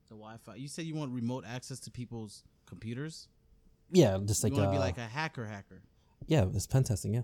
[0.10, 0.56] the Wi-Fi.
[0.56, 3.28] You said you want remote access to people's computers.
[3.92, 5.82] Yeah, just like you want to uh, be like a hacker, hacker.
[6.28, 7.14] yeah, it's pen testing.
[7.14, 7.22] Yeah,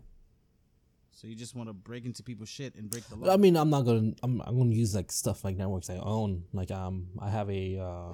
[1.12, 3.34] So you just want to break into people's shit and break the law.
[3.34, 6.44] I mean, I'm not gonna I'm I'm gonna use like stuff like networks I own.
[6.54, 8.14] Like um, I have a uh,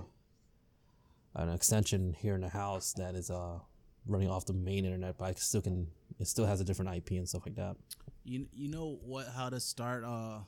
[1.36, 3.60] an extension here in the house that is uh
[4.06, 5.88] running off the main internet, but I still can
[6.20, 7.76] it still has a different IP and stuff like that.
[8.24, 10.40] You you know what how to start uh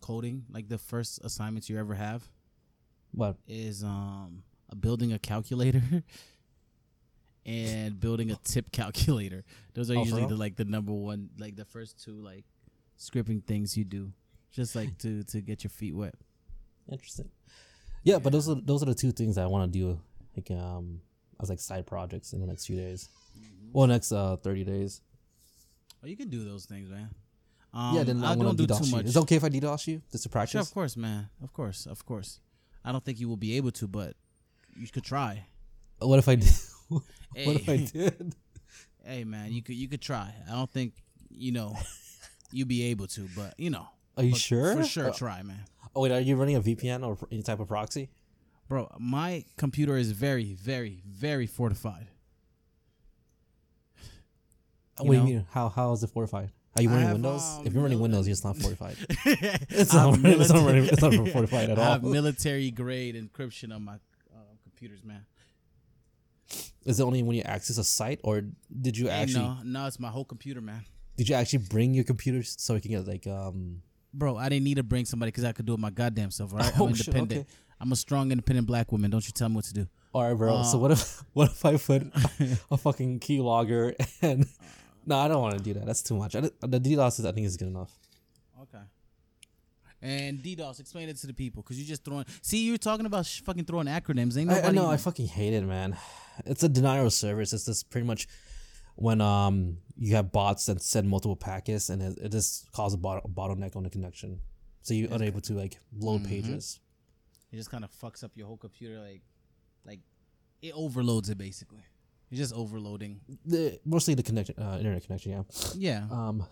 [0.00, 2.28] coding like the first assignments you ever have
[3.12, 5.82] But is um a building a calculator
[7.46, 9.44] and building a tip calculator.
[9.74, 12.44] Those are Oh, usually the like the number one like the first two like
[12.98, 14.12] scripting things you do
[14.50, 16.14] just like to to get your feet wet.
[16.90, 17.30] interesting.
[18.04, 20.00] Yeah, but those are those are the two things I want to do
[20.36, 21.00] like um
[21.40, 23.08] as like side projects in the next few days.
[23.72, 25.00] Well, next uh thirty days.
[26.02, 27.08] Oh, you can do those things, man.
[27.74, 28.96] Um, yeah, then I I'm don't do DDoS too you.
[28.96, 29.06] much.
[29.06, 30.52] It's okay if I DDoS you just to practice.
[30.52, 31.28] Sure, of course, man.
[31.42, 32.40] Of course, of course.
[32.84, 34.14] I don't think you will be able to, but
[34.76, 35.46] you could try.
[35.98, 36.52] What if I did?
[36.88, 37.02] what
[37.34, 37.86] if I Hey.
[37.92, 38.34] did?
[39.04, 40.32] Hey, man, you could you could try.
[40.48, 40.94] I don't think
[41.30, 41.76] you know
[42.52, 44.74] you'd be able to, but you know, Are you sure?
[44.74, 45.64] For sure, Uh, try, man.
[45.94, 48.08] oh wait, are you running a VPN or any type of proxy?
[48.68, 52.08] Bro, my computer is very, very, very fortified.
[54.98, 55.46] what You do you mean?
[55.50, 56.50] How how is it fortified?
[56.76, 57.42] Are you running have, Windows?
[57.58, 58.96] um, if you're running mil- Windows, it's not fortified.
[59.24, 63.74] it's not, running- it's not running- it's not fortified at I have military grade encryption
[63.74, 65.24] on my uh, computers, man.
[66.84, 68.42] Is it only when you access a site, or
[68.80, 70.84] did you Hey, actually no, no, it's my whole computer, man.
[71.16, 73.82] did you actually bring your computer so you can get like um?
[74.14, 76.52] Bro, I didn't need to bring somebody because I could do it my goddamn self.
[76.52, 77.40] All right, Oh, I'm shit, independent.
[77.40, 77.50] okay.
[77.80, 79.10] I'm a strong, independent black woman.
[79.10, 79.86] Don't you tell me what to do.
[80.12, 80.62] All right, bro.
[80.62, 82.02] so Uh, what if what if I put
[82.70, 84.46] a fucking keylogger and?
[85.06, 85.86] No, I don't want to do that.
[85.86, 86.36] That's too much.
[86.36, 87.90] I, the DDoS is, I think is good enough.
[88.60, 88.82] Okay.
[90.02, 92.26] And DDoS, explain it to the people because you're just throwing.
[92.42, 94.36] See, you're talking about sh- fucking throwing acronyms.
[94.36, 94.66] Ain't I, nobody.
[94.66, 94.90] I know.
[94.90, 95.96] I fucking hate it, man.
[96.44, 97.54] It's a denial of service.
[97.54, 98.28] It's just pretty much
[98.96, 102.98] when um you have bots that send multiple packets and it, it just causes a,
[102.98, 104.40] bot- a bottleneck on the connection,
[104.82, 106.28] so you're unable to like load Mhm.
[106.28, 106.80] pages.
[107.52, 108.98] It just kind of fucks up your whole computer.
[109.00, 109.22] Like,
[109.84, 110.00] like
[110.62, 111.84] it overloads it basically.
[112.30, 113.20] It's just overloading.
[113.46, 115.42] The mostly the connection, uh, internet connection, yeah.
[115.74, 116.06] Yeah.
[116.10, 116.44] Um,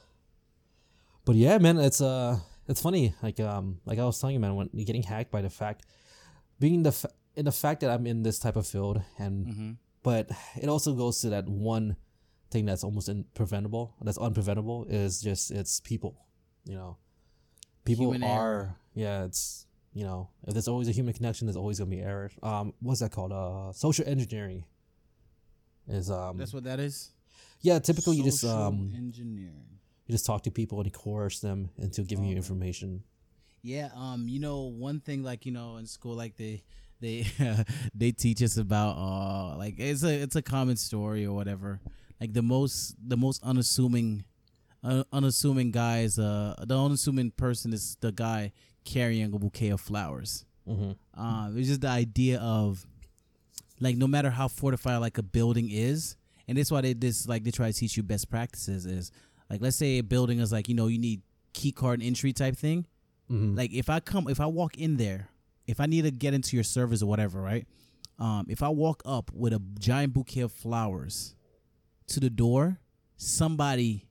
[1.24, 3.14] but yeah, man, it's uh, it's funny.
[3.22, 5.84] Like um, like I was telling you, man, when you're getting hacked by the fact,
[6.58, 9.70] being the fa- in the fact that I'm in this type of field, and mm-hmm.
[10.02, 10.30] but
[10.60, 11.96] it also goes to that one
[12.50, 16.16] thing that's almost preventable that's unpreventable is just it's people
[16.64, 16.96] you know
[17.84, 18.76] people Human are error.
[18.94, 19.65] yeah it's
[19.96, 23.00] you know if there's always a human connection there's always gonna be error um what's
[23.00, 24.62] that called uh social engineering
[25.88, 27.12] is um That's what that is.
[27.62, 29.66] yeah typically you just Social um engineering.
[30.06, 33.02] you just talk to people and coerce them into giving you information
[33.62, 36.62] Yeah, um, you know, one thing like you know in school, like they
[37.00, 37.26] they
[38.00, 41.80] they teach us about uh like it's a it's a common story or whatever.
[42.20, 44.24] Like the most the most unassuming
[44.84, 48.52] uh, unassuming guys uh the unassuming person is the guy
[48.86, 50.46] carrying a bouquet of flowers.
[50.66, 51.20] mm-hmm.
[51.20, 52.86] Um, it's just the idea of
[53.80, 56.16] like no matter how fortified like a building is,
[56.48, 59.12] and that's why they this like they try to teach you best practices is
[59.50, 61.20] like let's say a building is like you know you need
[61.52, 62.86] key card entry type thing.
[63.30, 63.56] Mm-hmm.
[63.56, 65.28] Like if I come, if I walk in there,
[65.66, 67.66] if I need to get into your service or whatever, right?
[68.18, 71.34] Um, if I walk up with a giant bouquet of flowers
[72.08, 72.78] to the door,
[73.16, 74.05] somebody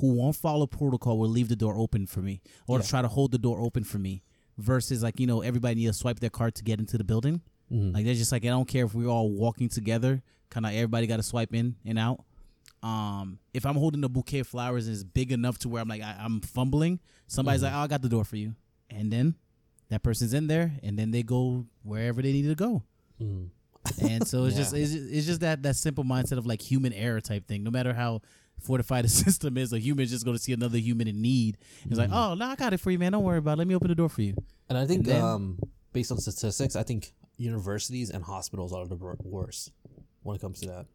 [0.00, 2.84] who won't follow protocol will leave the door open for me or Yeah.
[2.84, 4.22] try to hold the door open for me.
[4.56, 7.40] Versus like you know everybody need to swipe their card to get into the building.
[7.72, 7.94] mm-hmm.
[7.94, 10.20] Like they're just like I don't care if we're all walking together.
[10.50, 12.24] Kind of everybody got to swipe in and out.
[12.82, 15.88] Um, if I'm holding a bouquet of flowers and it's big enough to where I'm
[15.88, 18.54] like I, I'm fumbling, somebody's like, "Oh, I got the door for you,"
[18.90, 19.34] and then
[19.90, 22.82] that person's in there, and then they go wherever they need to go.
[23.20, 23.46] mm-hmm.
[24.06, 24.62] And so it's Yeah.
[24.62, 27.62] just it's, just- it's just that that simple mindset of like human error type thing.
[27.64, 28.22] No matter how
[28.60, 31.58] fortified the system is, a human is just going to see another human in need.
[31.88, 32.30] It's like, Mhm.
[32.32, 33.12] "Oh, no, I got it for you, man.
[33.12, 33.58] Don't worry about it.
[33.58, 34.34] Let me open the door for you."
[34.68, 35.58] And I think, And then- um,
[35.92, 39.70] based on statistics, I think universities and hospitals are the worst
[40.22, 40.86] when it comes to that.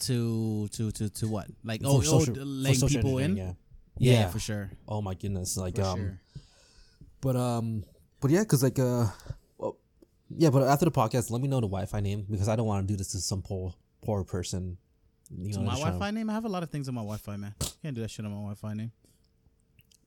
[0.00, 1.46] To to to to what?
[1.62, 3.24] Like For oh, social- oh social people in.
[3.30, 3.56] engineering,
[3.98, 4.28] Yeah, Yeah.
[4.30, 4.70] for sure.
[4.88, 5.56] Oh my goodness!
[5.56, 6.20] Like For um, sure.
[7.20, 7.84] but um,
[8.20, 9.06] but yeah, cause like uh,
[9.56, 9.78] well,
[10.36, 12.86] Yeah, but after the podcast, let me know the Wi-Fi name because I don't want
[12.88, 14.78] to do this to some poor poor person.
[15.36, 16.30] You know, my to- Wi-Fi name.
[16.30, 17.54] I have a lot of things on my Wi-Fi, man.
[17.82, 18.92] Can't do that shit on my Wi-Fi name.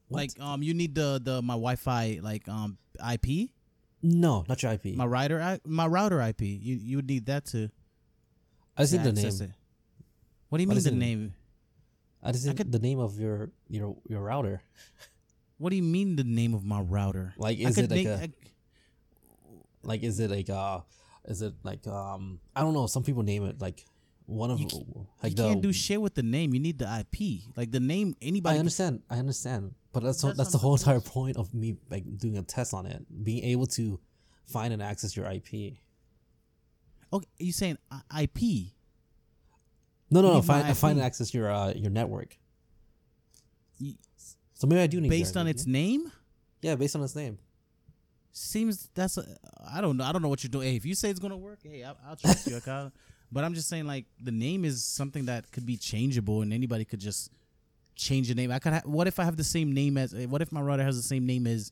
[0.08, 0.20] What?
[0.20, 2.78] Like, um, you need the the my Wi-Fi like um
[3.13, 3.50] IP,
[4.02, 4.96] No, not your IP.
[4.96, 6.42] my router, I, my router IP.
[6.42, 7.70] You you would need that to,
[8.78, 9.26] I just need the name.
[9.28, 9.52] it.
[10.50, 11.34] What do you mean the name?
[12.24, 14.62] I just need the name of your your your router.
[15.58, 17.34] What do you mean the name of my router?
[17.38, 18.34] Like, is it like name- a I-
[19.84, 20.04] like?
[20.04, 20.82] Is it like uh?
[21.26, 22.40] Is it like um?
[22.56, 22.88] I don't know.
[22.88, 23.84] Some people name it like
[24.28, 24.78] one of You ca-
[25.24, 25.48] like you the.
[25.50, 26.54] can't do shit with the name.
[26.54, 27.42] You need the IP.
[27.58, 28.54] Like the name, anybody.
[28.54, 29.02] I can- understand.
[29.10, 29.74] I understand.
[29.94, 32.86] But that's That's that's the whole entire point of me like doing a test on
[32.86, 34.00] it, being able to
[34.46, 35.78] find and access your IP.
[37.12, 37.78] Okay, you saying
[38.22, 38.74] IP?
[40.12, 40.40] No, no, You no.
[40.42, 42.38] need my Find find and access your uh your network.
[43.80, 43.96] You-
[44.54, 45.56] So maybe I do need based on IP.
[45.56, 46.12] its name?
[46.62, 47.40] yeah, based on its name.
[48.34, 49.24] Seems that's a,
[49.74, 50.04] I don't know.
[50.04, 50.68] I don't know what you're doing.
[50.70, 52.58] Hey, if you say it's gonna work, hey, I'll, I'll trust you.
[52.58, 52.92] Okay?
[53.32, 56.86] But I'm just saying, like the name is something that could be changeable, and anybody
[56.86, 57.32] could just
[57.96, 58.52] change the name.
[58.52, 58.74] I could.
[58.74, 60.13] Ha- what if I have the same name as?
[60.13, 61.72] What if my router has the same name as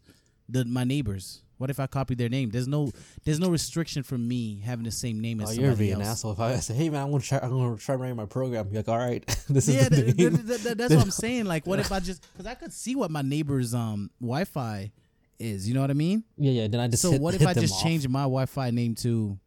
[0.50, 1.42] the my neighbors?
[1.58, 2.50] What if I copy their name?
[2.50, 2.92] There's no
[3.24, 6.34] there's no restriction for me having the same name as Oh, you're being an asshole.
[6.34, 8.80] If I say, "Hey man, I'm gonna try, I'm gonna try running my program," you're
[8.80, 11.12] like, "All right, this is yeah, the that- name." that- that- that- that's what I'm
[11.26, 11.46] saying.
[11.46, 14.92] Like, what if I just because I could see what my neighbor's um Wi-Fi
[15.40, 15.66] is.
[15.68, 16.26] You know what I mean?
[16.38, 16.68] yeah, yeah.
[16.68, 17.84] Then I just so hit, what if I just off.
[17.84, 19.38] change my Wi-Fi name to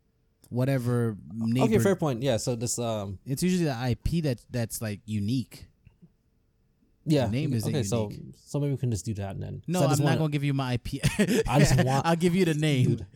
[0.49, 1.67] whatever neighbor?
[1.67, 2.23] Okay, fair point.
[2.23, 2.37] Yeah.
[2.39, 5.67] So this um It's usually the IP that that's like unique.
[7.05, 7.83] yeah name isn't okay.
[7.83, 8.35] So unique.
[8.45, 9.63] so maybe we can just do that then.
[9.67, 11.01] No, So I I'm not wanna- gonna give you my IP.
[11.49, 12.87] I just want- I'll give you the name.
[12.97, 13.07] Dude,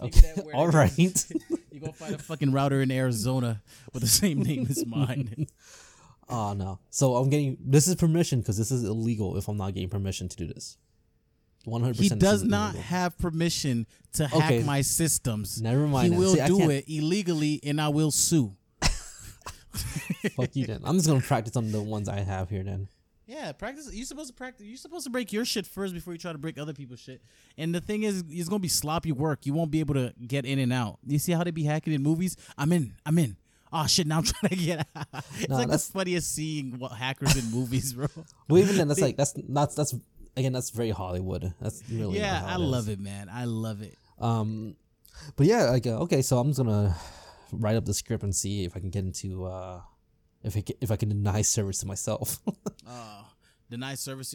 [0.00, 0.32] Okay.
[0.34, 0.98] that where All it right.
[0.98, 1.30] is.
[1.70, 5.46] you gonna find a fucking router in Arizona with the same name as mine.
[6.28, 6.78] Oh no.
[6.90, 10.28] So I'm getting this is permission because this is illegal if I'm not getting permission
[10.28, 10.76] to do this.
[11.64, 14.62] One hundred he does not have permission to hack Okay.
[14.64, 15.62] my systems.
[15.62, 18.54] Never mind He will See, do it illegally, and I will sue.
[20.36, 20.80] Fuck you then.
[20.84, 22.88] I'm just gonna practice on the ones I have here then.
[23.26, 23.88] Yeah, practice.
[23.92, 24.66] You're supposed to practice.
[24.66, 27.22] You're supposed to break your shit first before you try to break other people's shit.
[27.56, 29.46] And the thing is, it's gonna be sloppy work.
[29.46, 30.98] You won't be able to get in and out.
[31.06, 32.36] You see how they be hacking in movies?
[32.58, 32.94] I'm in.
[33.06, 33.36] I'm in.
[33.72, 34.06] Oh shit!
[34.06, 35.06] Now I'm trying to get out.
[35.38, 38.06] It's No, like the funniest seeing what hackers in movies, bro.
[38.48, 39.94] Well, even then, that's like that's that's that's
[40.36, 41.54] again that's very Hollywood.
[41.60, 43.28] That's really yeah, I love it, man.
[43.32, 43.96] I love it.
[44.18, 44.76] Um,
[45.36, 46.96] but yeah, like uh, okay, so I'm just gonna
[47.52, 49.80] write up the script and see if I can get into uh
[50.42, 52.40] if I can, if I can deny service to myself.
[52.86, 53.22] Uh,
[53.70, 54.34] deny service.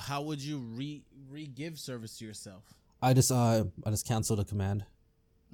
[0.00, 2.64] How would you re re give service to yourself?
[3.02, 4.84] I just uh I just cancel the command.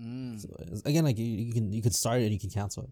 [0.00, 0.40] Mm.
[0.40, 0.48] So,
[0.84, 2.90] again, like you, you can you can start it and you can cancel it.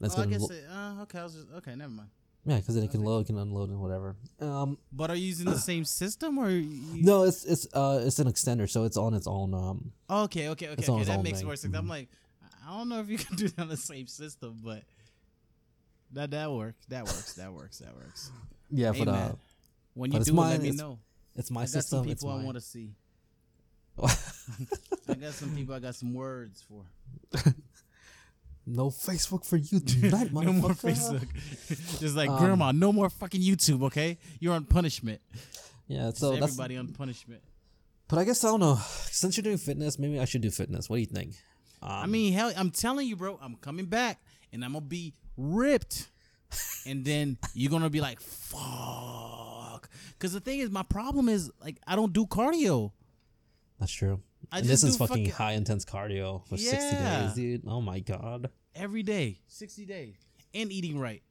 [0.00, 0.50] That's Oh, I guess.
[0.50, 1.74] It, uh, okay, I was just okay.
[1.76, 2.08] Never mind.
[2.44, 4.16] Yeah, because then it can load, it can unload, and whatever.
[4.40, 6.50] Um, But are you using the same system or?
[6.50, 9.54] You, no, it's it's uh it's an extender, so it's on its own.
[9.54, 11.04] Um, Okay, okay, okay, okay.
[11.04, 11.46] That makes thing.
[11.46, 11.74] more sense.
[11.76, 11.88] I'm Mhm.
[11.90, 12.08] like,
[12.66, 14.82] I don't know if you can do that on the same system, but
[16.12, 16.84] that that works.
[16.88, 17.34] That works.
[17.34, 17.78] That works.
[17.78, 18.30] That works.
[18.70, 19.32] yeah, Hey, but uh,
[19.94, 20.98] when you do it, mine, let me it's know.
[21.36, 22.08] it's my I got some system.
[22.10, 22.94] It's people I want to see.
[24.02, 26.84] I got some people I got some words for.
[28.66, 30.70] no Facebook for you tonight, no more.
[30.70, 31.26] Facebook.
[32.00, 33.82] Just like Um, grandma, no more fucking YouTube.
[33.84, 35.20] Okay, you're on punishment.
[35.88, 37.42] Yeah, Just so that's everybody on punishment.
[38.08, 38.78] But I guess I don't know.
[39.10, 40.88] Since you're doing fitness, maybe I should do fitness.
[40.90, 41.34] What do you think?
[41.82, 44.20] Um, I mean, hell, I'm telling you, bro, I'm coming back
[44.52, 46.08] and I'm gonna be ripped.
[46.86, 49.88] and then you're gonna be like, fuck.
[50.18, 52.92] Cause the thing is, my problem is like I don't do cardio.
[53.80, 54.20] that's true.
[54.52, 57.62] I and just this is fucking fucking- high intense cardio for 60 days, dude.
[57.66, 58.50] Oh my god.
[58.74, 60.14] every day, 60 days,
[60.54, 61.22] and eating right.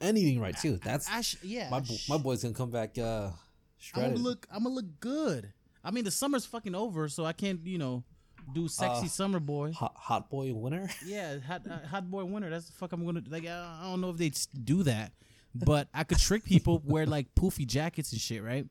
[0.00, 0.78] And eating right too.
[0.82, 3.30] That's I sh- yeah, my bo- sh- my boy's gonna come back uh
[3.94, 4.46] I'm gonna look.
[4.50, 5.52] I'm gonna look good.
[5.84, 8.02] I mean, the summer's fucking over, so I can't, you know,
[8.54, 9.72] do sexy Uh, summer boy.
[9.72, 10.88] hot, hot boy winner.
[11.06, 12.48] Yeah, hot, uh, hot boy winter.
[12.50, 13.46] That's the fuck I'm gonna like.
[13.46, 14.32] I, I don't know if they
[14.64, 15.12] do that,
[15.54, 18.66] but I could trick people wear like poofy jackets and shit, right?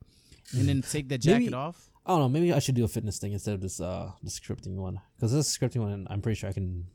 [0.53, 1.89] And then take that jacket Maybe- off.
[2.05, 2.29] I don't know.
[2.29, 4.99] Maybe I should do a fitness thing instead of this uh the scripting one.
[5.15, 6.87] Because this scripting one, I'm pretty sure I can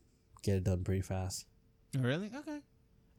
[0.42, 1.46] get it done pretty fast.
[1.98, 2.30] Really?
[2.34, 2.58] Okay.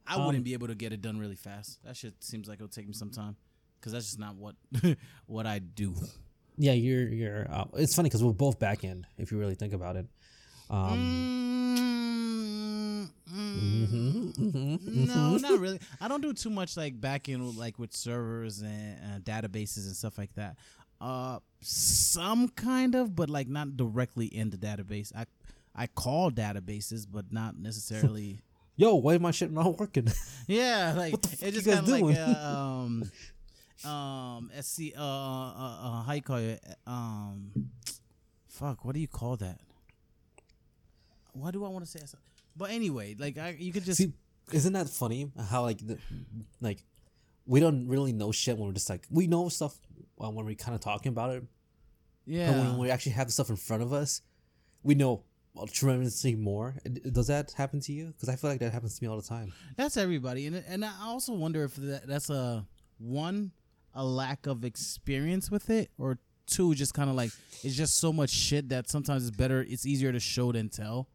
[0.06, 1.78] I Um, wouldn't be able to get it done really fast.
[1.84, 3.36] That shit seems like it'll take me some time,
[3.78, 4.54] because that's just not what
[5.26, 5.94] what I do.
[6.56, 7.46] Yeah, you're you're.
[7.50, 9.06] Uh, it's funny because we're both back end.
[9.18, 10.06] If you really think about it.
[10.68, 11.30] Um,
[13.00, 15.80] Mm, mm, mhm, mhm, No, not really.
[16.00, 19.96] I don't do too much like back end like with servers and uh, databases and
[19.96, 20.56] stuff like that.
[21.00, 25.12] Uh, some kind of, but like not directly in the database.
[25.16, 25.26] I
[25.74, 28.40] I call databases, but not necessarily.
[28.76, 30.08] Yo, why is my shit not working?
[30.46, 32.16] yeah, like What the fuck it's just kind of like doing?
[32.16, 33.10] uh, um
[33.90, 37.50] um SC uh, uh uh how you call it um
[38.48, 39.60] fuck what do you call that
[41.32, 42.00] What do I want to say?
[42.56, 44.12] But anyway, like I, you could just See,
[44.52, 45.30] isn't that funny?
[45.50, 45.98] How like the,
[46.60, 46.82] like
[47.46, 49.76] we don't really know shit when we're just like we know stuff
[50.20, 51.44] uh, when we're kind of talking about it,
[52.26, 52.52] yeah.
[52.52, 54.22] but when we actually have the stuff in front of us,
[54.82, 55.24] we know
[55.54, 56.76] well, tremendously more.
[57.10, 58.08] Does that happen to you?
[58.08, 59.52] Because I feel like that happens to me all the time.
[59.76, 62.66] That's everybody, and and I also wonder if that, that's a
[62.98, 63.52] one
[63.94, 67.30] a lack of experience with it, or two just kind of like
[67.62, 71.08] it's just so much shit that sometimes it's better, it's easier to show than tell.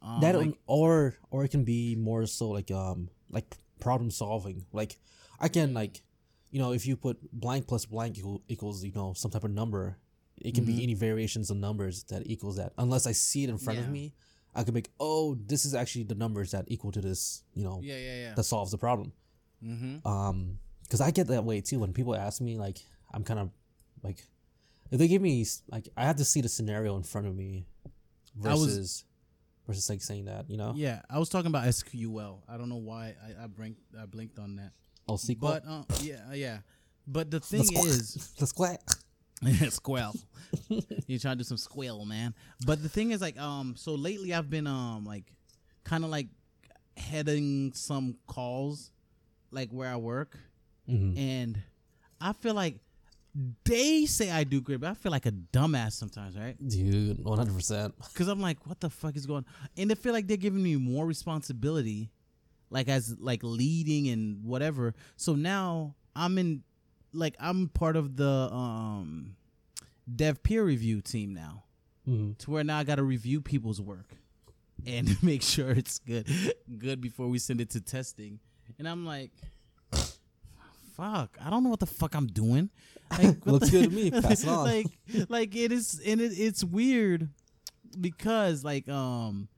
[0.00, 4.66] Um, that like- or or it can be more so like um like problem solving.
[4.72, 4.98] Like
[5.40, 6.02] I can like
[6.50, 9.50] you know if you put blank plus blank equal, equals you know some type of
[9.50, 9.98] number,
[10.40, 10.68] it can Mhm.
[10.68, 12.72] be any variations of numbers that equals that.
[12.78, 13.84] Unless I see it in front Yeah.
[13.86, 14.14] of me,
[14.54, 17.80] I can make oh this is actually the numbers that equal to this you know
[17.82, 18.34] yeah, yeah, yeah.
[18.34, 19.12] that solves the problem.
[19.62, 20.06] Mm-hmm.
[20.06, 22.78] Um, because I get that way too when people ask me like
[23.12, 23.50] I'm kind of
[24.02, 24.26] like
[24.90, 27.66] if they give me like I have to see the scenario in front of me
[28.44, 29.04] I was- versus
[29.66, 32.42] versus like saying that you know Yeah, I was talking about SQL.
[32.46, 34.72] I don't know why I I blinked I blinked on that,
[35.08, 36.58] oh SQL but uh, yeah, yeah.
[37.06, 38.76] But the thing Let's is, let's go
[39.68, 40.14] squell.
[41.06, 42.34] you trying to do some squell, man.
[42.64, 45.24] But the thing is, like, um, so lately I've been um like,
[45.84, 46.28] kind of like
[46.96, 48.90] heading some calls,
[49.50, 50.38] like where I work,
[50.88, 51.18] Mhm.
[51.18, 51.58] and
[52.20, 52.80] I feel like
[53.64, 56.56] they say I do great, but I feel like a dumbass sometimes, right?
[56.68, 59.44] dude 100 percent Because I'm like, what the fuck is going?
[59.76, 62.10] And they feel like they're giving me more responsibility,
[62.70, 64.94] like as like leading and whatever.
[65.16, 66.62] So now I'm in,
[67.12, 69.36] like I'm part of the um
[70.14, 71.64] dev peer review team now,
[72.08, 72.32] mm-hmm.
[72.38, 74.10] to where now I got to review people's work
[74.86, 76.28] and make sure it's good,
[76.78, 78.40] good before we send it to testing.
[78.78, 79.30] And I'm like,
[80.96, 82.70] fuck, I don't know what the fuck I'm doing.
[83.10, 84.10] Like, Looks the- good to me.
[84.22, 84.64] Pass it on.
[84.64, 84.86] like,
[85.28, 87.28] like it is, and it, it's weird
[88.00, 89.48] because like um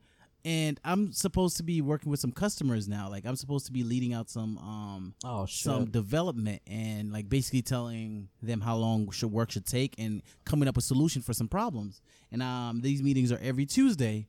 [0.47, 3.11] and I'm supposed to be working with some customers now.
[3.11, 7.28] Like I'm supposed to be leading out some um oh shit some development and like
[7.28, 11.32] basically telling them how long should work should take and coming up with solution for
[11.32, 12.01] some problems.
[12.30, 14.28] And um these meetings are every Tuesday.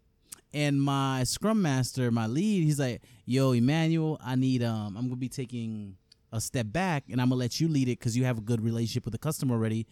[0.53, 5.11] And my scrum master, my lead, he's like, "Yo, Emmanuel, I need um I'm going
[5.11, 5.97] to be taking
[6.31, 8.41] a step back and I'm going to let you lead it cuz you have a
[8.41, 9.85] good relationship with the customer already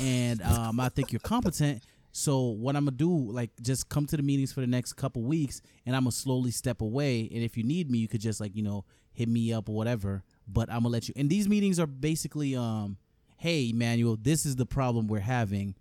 [0.00, 1.82] and um I think you're competent."
[2.12, 5.22] So what I'm gonna do, like, just come to the meetings for the next couple
[5.22, 7.28] weeks, and I'm gonna slowly step away.
[7.32, 9.74] And if you need me, you could just like you know hit me up or
[9.74, 10.22] whatever.
[10.46, 11.14] But I'm gonna let you.
[11.16, 12.98] And these meetings are basically, um,
[13.38, 15.74] hey, Emmanuel, this is the problem we're having.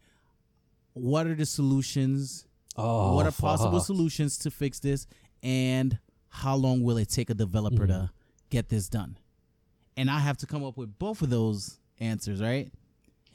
[0.93, 2.45] What are the solutions?
[2.77, 3.85] oh what are possible fuck.
[3.85, 5.07] solutions to fix this?
[5.43, 8.09] And how long will it take a developer to
[8.49, 9.17] get this done?
[9.97, 12.71] And I have to come up with both of those answers, right?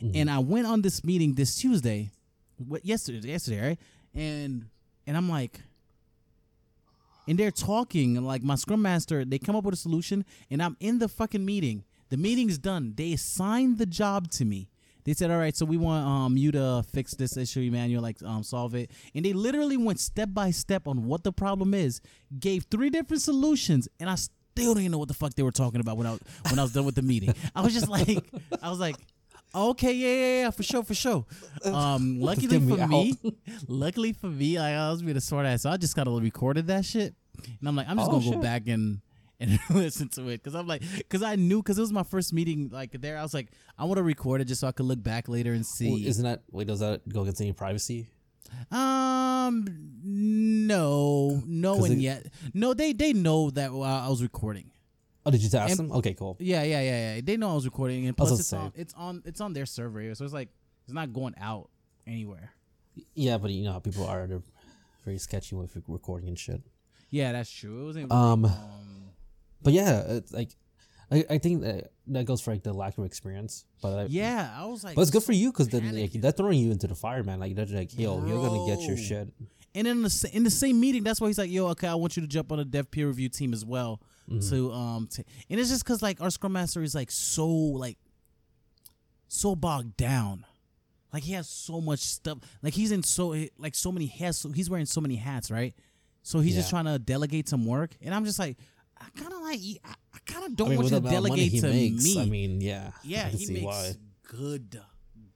[0.03, 0.13] Mhm.
[0.17, 2.11] And I went on this meeting this Tuesday,
[2.59, 3.79] what yesterday, yesterday, right?
[4.15, 4.67] And
[5.07, 5.61] and I'm like,
[7.29, 10.63] and they're talking, and like my scrum master, they come up with a solution, and
[10.63, 11.85] I'm in the fucking meeting.
[12.09, 12.95] The meeting's done.
[12.97, 14.69] They assigned the job to me.
[15.05, 18.23] They said, "All right, so we want um you to fix this issue, Emmanuel, like
[18.23, 22.01] um solve it." And they literally went step by step on what the problem is,
[22.39, 25.81] gave three different solutions, and I still didn't know what the fuck they were talking
[25.81, 26.19] about when I
[26.51, 27.35] when I was done with the meeting.
[27.55, 28.25] I was just like,
[28.63, 28.97] I was like,
[29.57, 31.25] okay, yeah, yeah, yeah, for sure, for sure.
[31.65, 33.19] Um, luckily Get me for me,
[33.67, 36.23] luckily for me, like, I was being a smart ass, so I just kind of
[36.23, 37.15] recorded that shit,
[37.61, 39.01] and I'm like, I'm just Oh, gonna go back and
[39.41, 42.33] and listen to it because I'm like, because I knew because it was my first
[42.33, 43.49] meeting like there, I was like,
[43.79, 45.91] I want to record it just so I could look back later and see.
[45.91, 48.09] Well, isn't that wait does that go against any privacy
[48.71, 49.65] um,
[50.03, 52.27] no, no it- yet.
[52.55, 54.71] No, they they know that uh, I was recording.
[55.27, 57.21] Oh did you ask And- them okay cool Yeah, yeah, yeah, yeah.
[57.23, 60.15] They know I was recording, and plus it's on, it's on it's on their server,
[60.15, 60.49] so it's like
[60.85, 61.69] it's not going out
[62.07, 62.53] anywhere.
[63.15, 64.43] yeah but you know how people are they're
[65.05, 66.63] very sketchy with recording and shit
[67.11, 67.83] Yeah, that's true.
[67.83, 68.13] It wasn't.
[68.13, 68.53] Um, um
[69.63, 70.51] but yeah it's like
[71.11, 74.51] I, I think that that goes for like the lack of experience but I, yeah,
[74.57, 76.87] I was like, but it's good for you because then like they're throwing you into
[76.87, 79.29] the fire man like they're like yo you're gonna get your shit
[79.77, 82.17] And in the in the same meeting, that's why he's like, "Yo, okay, I want
[82.17, 84.01] you to jump on a dev peer review team as well."
[84.31, 84.51] Mm-hmm.
[84.51, 87.97] To um, to, and it's just because like our scrum master is like so like
[89.29, 90.45] so bogged down,
[91.13, 94.51] like he has so much stuff, like he's in so like so many hats, so
[94.51, 95.75] he's wearing so many hats, right?
[96.23, 98.57] So he's just trying to delegate some work, and I'm just like,
[98.99, 101.15] I kind of like, I, I kind of don't I mean, want you to money
[101.15, 102.21] delegate to makes, me.
[102.21, 103.93] I mean, yeah, yeah, he makes why.
[104.27, 104.81] good,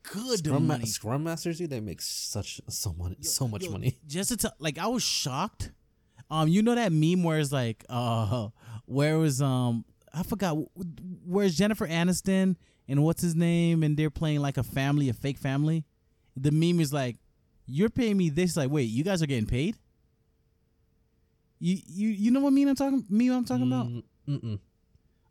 [0.02, 3.98] good Scrum, ma- Scrum masters, do they make such so money, so much Yo, money.
[4.06, 5.70] Just to tell, like I was shocked.
[6.28, 8.48] Um, you know that meme where it's like, uh,
[8.90, 10.56] where was um, I forgot
[11.24, 12.56] where's Jennifer Aniston
[12.88, 15.84] and what's his name, and they're playing like a family, a fake family.
[16.36, 17.16] The meme is like,
[17.66, 18.56] you're paying me this.
[18.56, 19.76] Like, wait, you guys are getting paid?
[21.60, 23.86] You you you know what meme I'm talking me what I'm talking about?
[23.86, 24.58] Mm, Mm-mm.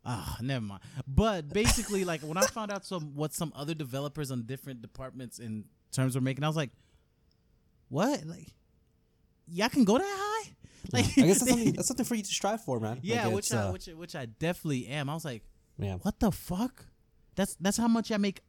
[0.06, 0.82] Ah, never mind.
[1.06, 5.40] But basically, like when I found out some what some other developers on different departments
[5.40, 6.72] in terms were making, I was like,
[7.90, 8.26] "What?
[8.26, 8.48] Like,
[9.50, 10.29] y'all can go that high?"
[10.94, 13.00] Like, I guess that's something, that's something for you to strive for, man.
[13.04, 15.10] yeah, Like, which I uh, which which I definitely am.
[15.10, 15.44] I was like,
[15.78, 15.98] yeah.
[16.02, 16.86] "What the fuck?
[17.36, 18.42] That's that's how much I make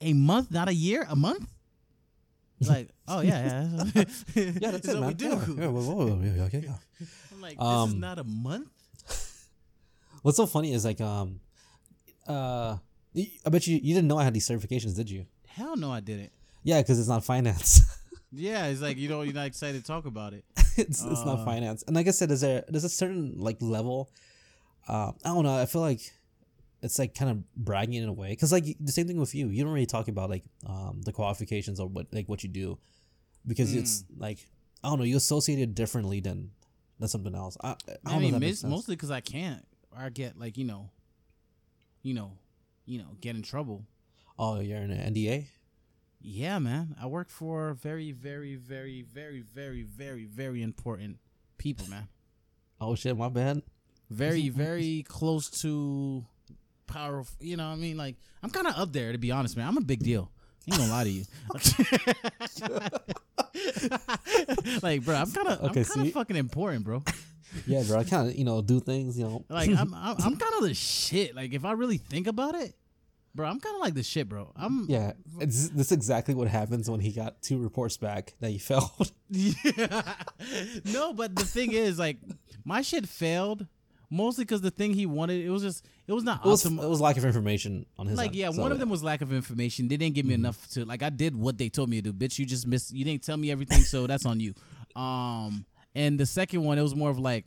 [0.00, 1.48] a month, not a year, a month."
[2.60, 5.08] Like, oh yeah, yeah, Yeah, that's it, what man.
[5.08, 5.28] we do.
[5.28, 6.72] Yeah, yeah, whoa, whoa, whoa, yeah, okay, yeah.
[7.30, 8.68] I'm like, this is Um, not a month.
[10.22, 11.40] What's so funny is like, um,
[12.26, 12.78] uh,
[13.44, 15.26] I bet you you didn't know I had these certifications, did you?
[15.46, 16.32] Hell no, I didn't.
[16.64, 17.82] Yeah, because it's not finance.
[18.36, 20.44] Yeah, it's like you know you're not excited to talk about it.
[20.76, 21.44] it's it's not Uh.
[21.44, 21.82] finance.
[21.86, 24.10] And like I said, there's a there's a certain like level.
[24.88, 25.56] Uh, I don't know.
[25.58, 26.00] I feel like
[26.82, 29.48] it's like kind of bragging in a way because like the same thing with you.
[29.48, 32.78] You don't really talk about like um the qualifications or what like what you do
[33.46, 34.46] because it's like
[34.84, 35.04] I don't know.
[35.04, 36.50] You associate it differently than
[36.98, 37.56] than something else.
[37.62, 37.74] I, I,
[38.04, 40.90] don't I mean, mis- mostly because I can't, or I get like you know,
[42.02, 42.32] you know,
[42.84, 43.84] you know, get in trouble.
[44.38, 45.46] Oh, you're in an NDA.
[46.28, 46.96] Yeah, man.
[47.00, 51.18] I work for very, very, very, very, very, very, very important
[51.56, 52.08] people, man.
[52.80, 53.62] Oh shit, my bad.
[54.10, 56.24] Very, very close to
[56.88, 57.32] powerful.
[57.38, 59.68] You know, what I mean, like I'm kind of up there to be honest, man.
[59.68, 60.32] I'm a big deal.
[60.68, 61.24] Ain't gonna lie to you.
[64.82, 67.04] like, bro, I'm kind of, Okay, I'm kind of fucking important, bro.
[67.68, 68.00] Yeah, bro.
[68.00, 69.16] I kind of you know do things.
[69.16, 69.44] You know.
[69.48, 71.36] Like, I'm, I'm, I'm kind of the shit.
[71.36, 72.74] Like, if I really think about it,
[73.36, 74.52] bro, I'm kind of like the shit, bro.
[74.56, 78.50] I'm, Yeah, it's, this is exactly what happens when he got two reports back that
[78.50, 79.12] he failed.
[79.30, 80.14] Yeah.
[80.86, 82.18] no, but the thing is, like,
[82.64, 83.66] my shit failed
[84.10, 86.84] mostly because the thing he wanted, it was just, it was not It was, optimal.
[86.84, 89.02] it was lack of information on his like, end, yeah, so- one of them was
[89.04, 89.88] lack of information.
[89.88, 92.12] They didn't give me enough to, like, I did what they told me to do.
[92.12, 94.54] Bitch, you just missed, you didn't tell me everything, so that's on you.
[94.94, 97.44] Um, and the second one, it was more of like,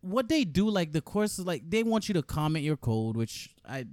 [0.00, 3.16] what they do, like the course is like they want you to comment your code,
[3.16, 3.84] which I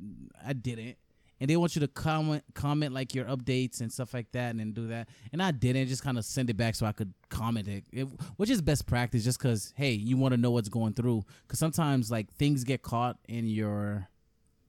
[0.45, 0.97] I didn't,
[1.39, 4.59] and they want you to comment comment like your updates and stuff like that, and
[4.59, 5.87] then do that, and I didn't.
[5.87, 8.03] Just kind of send it back so I could comment it, it
[8.37, 9.23] which is best practice.
[9.23, 12.81] Just because hey, you want to know what's going through, because sometimes like things get
[12.81, 14.07] caught in your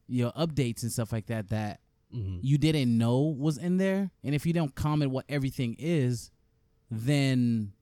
[0.08, 1.80] your updates and stuff like that that
[2.14, 2.40] Mhm.
[2.42, 6.30] you didn't know was in there, and if you don't comment what everything is,
[6.90, 7.72] then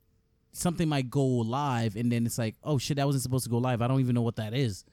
[0.53, 3.59] something might go live and then it's like oh shit that wasn't supposed to go
[3.59, 3.82] live.
[3.82, 4.84] I don't even know what that is.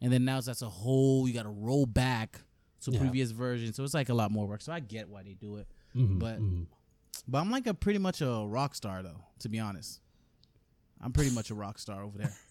[0.00, 2.40] And then now that's a whole you gotta roll back
[2.82, 2.98] to Yeah.
[3.00, 4.60] previous version so it's like a lot more work.
[4.60, 5.68] So i get why they do it.
[5.96, 6.66] Mhm, but- mhm.
[7.28, 10.00] but i'm like a pretty much a rock star though to be honest.
[11.00, 12.34] I'm pretty much a rock star over there.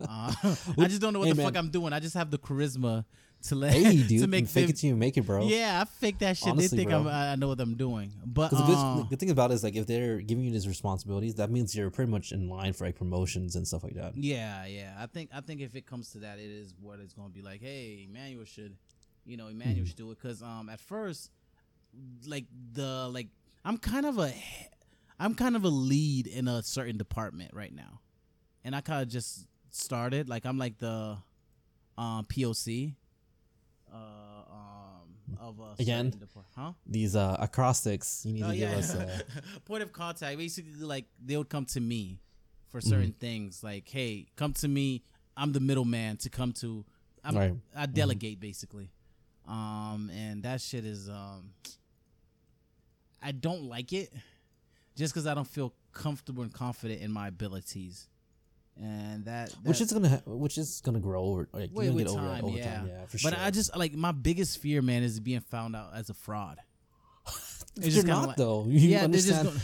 [0.00, 0.32] Uh,
[0.78, 1.92] i just don't know what Hey, the fuck i'm doing.
[1.92, 3.04] I just have the charisma
[3.42, 5.46] to let hey, to dude, make fake it till you make it, bro.
[5.46, 6.92] yeah i fake that shit Honestly, they think.
[6.94, 9.64] I'm, i know what i'm doing but the good, uh, the thing about it is
[9.64, 12.86] like if they're giving you these responsibilities, that means you're pretty much in line for
[12.86, 14.16] like promotions and stuff like that.
[14.16, 14.94] Yeah, yeah.
[14.98, 17.34] I think I think if it comes to that, it is what it's going to
[17.34, 17.60] be like.
[17.60, 18.76] Hey, Emmanuel should,
[19.26, 19.88] you know, Emmanuel Mhm.
[19.88, 21.30] should do it because um at first,
[22.26, 23.28] like the like
[23.64, 24.32] I'm kind of a
[25.18, 28.00] I'm kind of a lead in a certain department right now,
[28.64, 31.18] and I kind of just started like I'm like the
[31.98, 32.94] um POC
[33.92, 33.96] uh
[34.50, 36.12] um of a Again?
[36.56, 36.72] huh?
[36.86, 38.94] These uh acrostics, you need Oh to yeah, give us.
[38.94, 39.20] Uh,
[39.64, 40.36] point of contact.
[40.38, 42.20] Basically, like they would come to me
[42.68, 42.88] for Mm-hmm.
[42.90, 43.62] certain things.
[43.62, 45.02] Like, hey, come to me.
[45.36, 46.84] I'm the middleman to come to.
[47.24, 47.54] I'm, Right.
[47.76, 48.90] I delegate basically,
[49.46, 51.08] um, and that shit is.
[51.08, 51.52] Um,
[53.22, 54.12] I don't like it,
[54.96, 58.08] just because I don't feel comfortable and confident in my abilities,
[58.82, 61.48] and that, which is gonna ha- which is gonna grow over.
[61.52, 62.76] Like, Wait, you're gonna get over time, it over yeah.
[62.76, 62.86] time.
[62.88, 63.30] Yeah, for sure.
[63.30, 66.58] But I just like my biggest fear, man, is being found out as a fraud.
[67.76, 68.64] It's you're not like- though.
[68.68, 69.48] You yeah, understand.
[69.48, 69.60] gonna-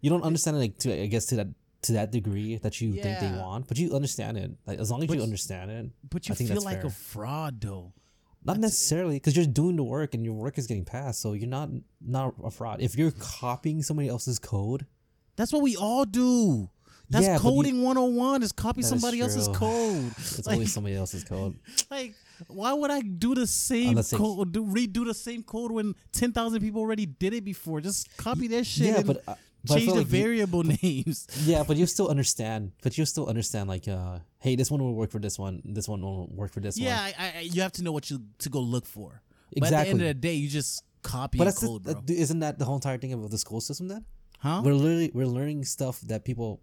[0.00, 1.46] you don't understand it like to I guess to that
[1.82, 4.50] to that degree that you think they want, but you understand it.
[4.66, 6.86] Like as long as But- you understand it, But you I think feel like fair.
[6.88, 7.92] a fraud, though.
[8.44, 11.48] not necessarily because you're doing the work and your work is getting passed, so you're
[11.48, 12.80] not not a fraud.
[12.82, 14.86] If you're copying somebody else's code,
[15.36, 16.68] That's what we all do.
[17.10, 20.12] That's Yeah, you- coding 101 is copy That is somebody else's code.
[20.18, 21.58] it's like, always somebody else's code.
[21.90, 22.14] like,
[22.48, 26.60] why would I do the same Unless code, do, redo the same code when 10,000
[26.60, 27.80] people already did it before?
[27.80, 29.34] Just copy their shit Yeah, but, uh,
[29.64, 31.26] but change the like you- variable names.
[31.46, 32.72] Yeah, but you still understand.
[32.82, 35.62] But you still understand, like, uh, hey, this one will work for this one.
[35.64, 37.12] This one will work for this Yeah, one.
[37.18, 39.22] I, I, you have to know what you to go look for.
[39.56, 42.02] But at the end of the day, you just copy But that's code, the, bro.
[42.08, 43.88] isn't that the whole entire thing of the school system?
[43.88, 44.04] Then
[44.40, 44.60] huh?
[44.62, 46.60] we're literally we're learning stuff that people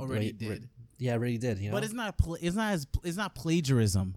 [0.00, 0.68] Already did.
[0.98, 1.58] yeah, already did.
[1.58, 4.16] You know, But it's not pla- it's not as it's not plagiarism.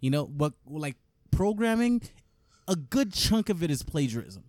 [0.00, 0.96] You know, but like
[1.30, 2.02] programming,
[2.68, 4.44] a good chunk of it is plagiarism.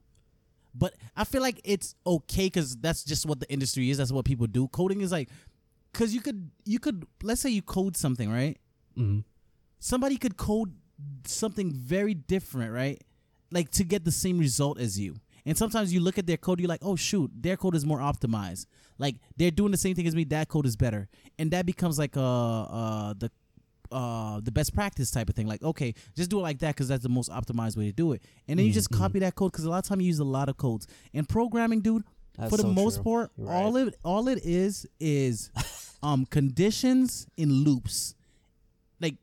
[0.76, 3.98] But I feel like it's okay because that's just what the industry is.
[3.98, 4.68] That's what people do.
[4.68, 5.30] Coding is like
[5.92, 8.58] Cause you could you could let's say you code something, right?
[8.96, 9.24] Mhm.
[9.80, 10.74] Somebody could code
[11.26, 13.02] something very different, right?
[13.52, 15.16] Like to get the same result as you.
[15.50, 17.98] And sometimes you look at their code, you're like, oh shoot, their code is more
[17.98, 18.68] optimized.
[19.00, 21.10] Like they're doing the same thing as me, that code is better.
[21.40, 23.32] And that becomes like uh uh the
[23.92, 25.48] uh the best practice type of thing.
[25.48, 28.12] Like, okay, just do it like that because that's the most optimized way to do
[28.12, 28.22] it.
[28.48, 30.24] And then you just copy that code because a lot of time you use a
[30.24, 30.86] lot of codes.
[31.16, 32.04] And programming, dude,
[32.38, 33.04] That's for the so most true.
[33.06, 33.88] part, You're all right.
[33.88, 35.50] it all it is is
[36.04, 38.14] um conditions in loops.
[39.02, 39.16] Like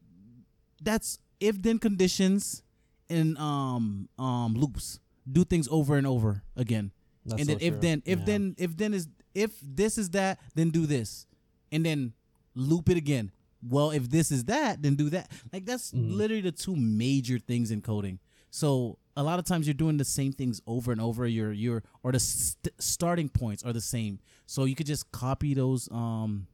[0.82, 2.64] that's if then conditions
[3.08, 4.98] in um um loops.
[5.30, 6.92] Do things over and over again.
[7.24, 7.80] That's and then so if true.
[7.80, 8.24] then if Yeah.
[8.24, 11.26] then if then is if this is that, then do this.
[11.72, 12.12] And then
[12.54, 13.32] loop it again.
[13.68, 15.30] Well, if this is that, then do that.
[15.52, 16.12] Like that's Mm-hmm.
[16.12, 18.20] literally the two major things in coding.
[18.50, 21.26] So a lot of times you're doing the same things over and over.
[21.26, 24.20] Your your or the st- starting points are the same.
[24.46, 25.88] So you could just copy those.
[25.90, 26.46] Um,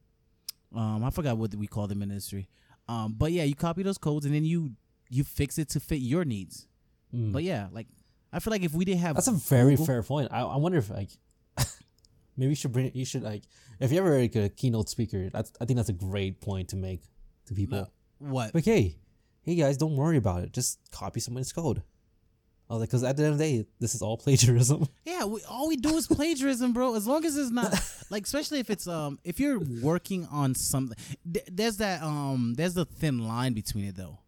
[0.75, 2.47] um, I forgot what we call them in industry.
[2.87, 4.71] Um, but yeah, you copy those codes and then you
[5.09, 6.67] you fix it to fit your needs.
[7.13, 7.85] But yeah, like
[8.33, 9.15] I feel like if we didn't have.
[9.15, 10.29] That's a very Google- fair point.
[10.31, 11.09] I, I wonder if like
[12.37, 13.43] maybe you should bring you should like
[13.79, 16.75] if you're ever like a keynote speaker, that's I think that's a great point to
[16.75, 17.01] make
[17.47, 17.91] to people.
[18.19, 18.97] what Like, hey,
[19.41, 20.51] hey guys, don't worry about it.
[20.53, 21.83] Just copy someone's code.
[22.69, 24.87] I was like, because at the end of the day, this is all plagiarism.
[25.05, 26.95] Yeah, we, all we do is plagiarism, bro.
[26.95, 27.73] As long as it's not
[28.09, 30.97] like, especially if it's um, if you're working on something,
[31.31, 34.19] th- there's that um, there's the thin line between it though.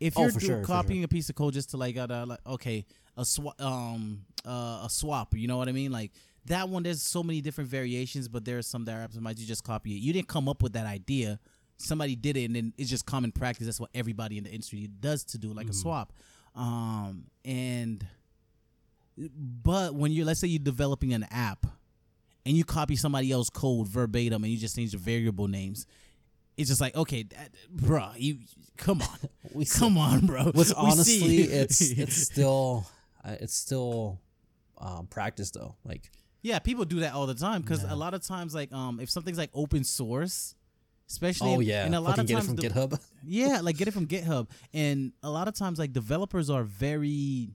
[0.00, 2.24] If Oh, you're for do- sure, copying a piece of code just to like, uh,
[2.26, 2.84] like okay,
[3.16, 5.92] a swap, um, uh, a swap, you know what I mean?
[5.92, 6.12] Like
[6.46, 9.38] that one, there's so many different variations, but there's some that are optimized.
[9.38, 10.00] You just copy it.
[10.00, 11.38] You didn't come up with that idea.
[11.76, 13.66] Somebody did it, and then it's just common practice.
[13.66, 16.12] That's what everybody in the industry does to do, like a swap.
[16.54, 18.06] Um, and
[19.16, 21.66] but when you're, let's say you're developing an app
[22.46, 25.86] and you copy somebody else's code verbatim and you just change the variable names,
[26.56, 28.38] it's just like, okay, that, bruh, you
[28.76, 29.18] come on,
[29.52, 30.44] We come on, bro.
[30.52, 32.86] Which honestly, it's it's still
[33.24, 34.20] uh, it's still
[34.78, 35.74] um, practice though.
[35.84, 36.10] Like
[36.44, 39.08] yeah, people do that all the time because a lot of times, like, um, if
[39.08, 40.54] something's like open source,
[41.08, 43.00] especially, oh yeah, and a lot fucking of get it times from the- GitHub.
[43.26, 44.50] Yeah, like get it from GitHub.
[44.74, 47.48] And a lot of times, like developers are very,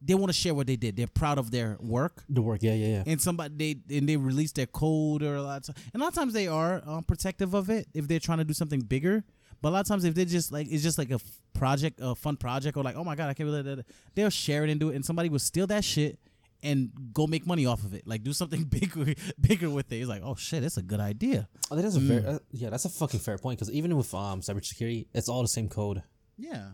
[0.00, 0.96] they want to share what they did.
[0.96, 2.24] They're proud of their work.
[2.30, 3.02] The work, yeah, yeah, yeah.
[3.06, 6.04] and somebody they and they release their code or a lot of times, and a
[6.06, 8.80] lot of times they are um, protective of it if they're trying to do something
[8.80, 9.22] bigger.
[9.60, 11.98] But a lot of times if they're just like it's just like a f- project,
[12.02, 13.84] a fun project, or like oh my god, I can't believe that,
[14.14, 16.18] they'll share it and do it, and somebody will steal that shit
[16.62, 19.96] and go make money off of it, like do something bigger, bigger with it.
[19.98, 21.48] It's like oh shit, that's a good idea.
[21.70, 24.12] Oh, that is a very uh, yeah, that's a fucking fair point because even with
[24.14, 26.02] um cybersecurity, it's all the same code.
[26.36, 26.68] Yeah,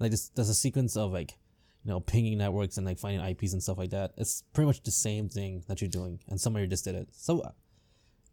[0.00, 1.32] Like this, there's a sequence of like
[1.84, 4.12] you know pinging networks and like finding IPs and stuff like that.
[4.16, 7.08] It's pretty much the same thing that you're doing, and somebody just did it.
[7.12, 7.48] So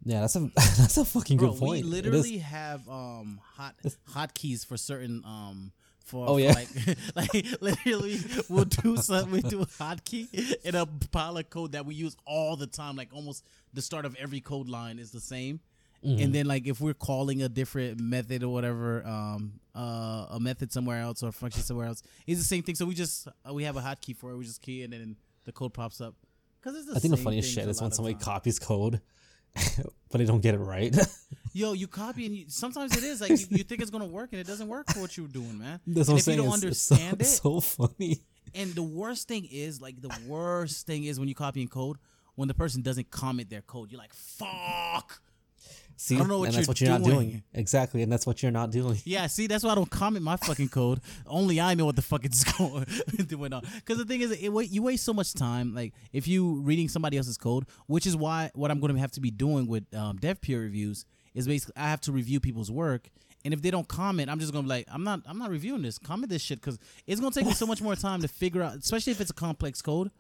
[0.06, 1.72] yeah, that's a that's a fucking bro, good point.
[1.86, 3.76] we literally have um hot
[4.12, 5.72] hotkeys for certain um.
[6.06, 6.52] For, Oh, for, yeah.
[6.52, 6.68] like,
[7.16, 10.28] like literally, we'll do something we do a hotkey
[10.66, 12.98] in a pile of code that we use all the time.
[12.98, 15.62] Like almost the start of every code line is the same,
[16.06, 16.22] Mm-hmm.
[16.22, 20.74] and then like if we're calling a different method or whatever, um, uh, a method
[20.74, 22.76] somewhere else or a function somewhere else, it's the same thing.
[22.76, 24.38] So we just uh, we have a hotkey for it.
[24.38, 26.16] We just key and then the code pops up.
[26.62, 29.00] Cause it's the I think the funniest shit is when somebody copies code,
[30.12, 30.96] but they don't get it right.
[31.54, 34.30] Yo, you copy and you, sometimes it is like you, you think it's gonna work
[34.32, 35.80] and it doesn't work for what you're doing, man.
[35.86, 36.38] That's and what I'm if saying.
[36.40, 38.24] you don't it's, it's so, understand it, so funny.
[38.56, 41.98] and the worst thing is like the worst thing is when you copy and code
[42.36, 45.22] when the person doesn't comment their code, you're like, fuck.
[46.04, 47.30] See, don't know what and that's you're what you're not doing.
[47.30, 47.44] doing.
[47.54, 48.98] Exactly, and that's what you're not doing.
[49.06, 51.00] Yeah, see, that's why I don't comment my fucking code.
[51.26, 52.86] Only I know what the fuck is going
[53.26, 53.64] doing on.
[53.76, 55.74] Because the thing is, it, you waste so much time.
[55.74, 59.12] Like if you reading somebody else's code, which is why what I'm going to have
[59.12, 62.70] to be doing with um, dev peer reviews is basically I have to review people's
[62.70, 63.10] work.
[63.46, 65.84] And if they don't comment, I'm just gonna be like, I'm not, I'm not reviewing
[65.84, 65.98] this.
[65.98, 68.76] Comment this shit because it's gonna take me so much more time to figure out,
[68.76, 70.12] especially if it's a complex code,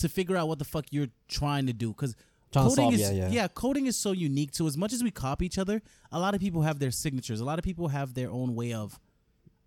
[0.00, 1.88] to figure out what the fuck you're trying to do.
[1.88, 2.14] Because
[2.52, 3.48] coding solve- is, yeah, yeah.
[3.48, 4.50] coding is so unique.
[4.54, 5.82] So as much as we copy each other,
[6.12, 7.40] a lot of people have their signatures.
[7.40, 8.98] A lot of people have their own way of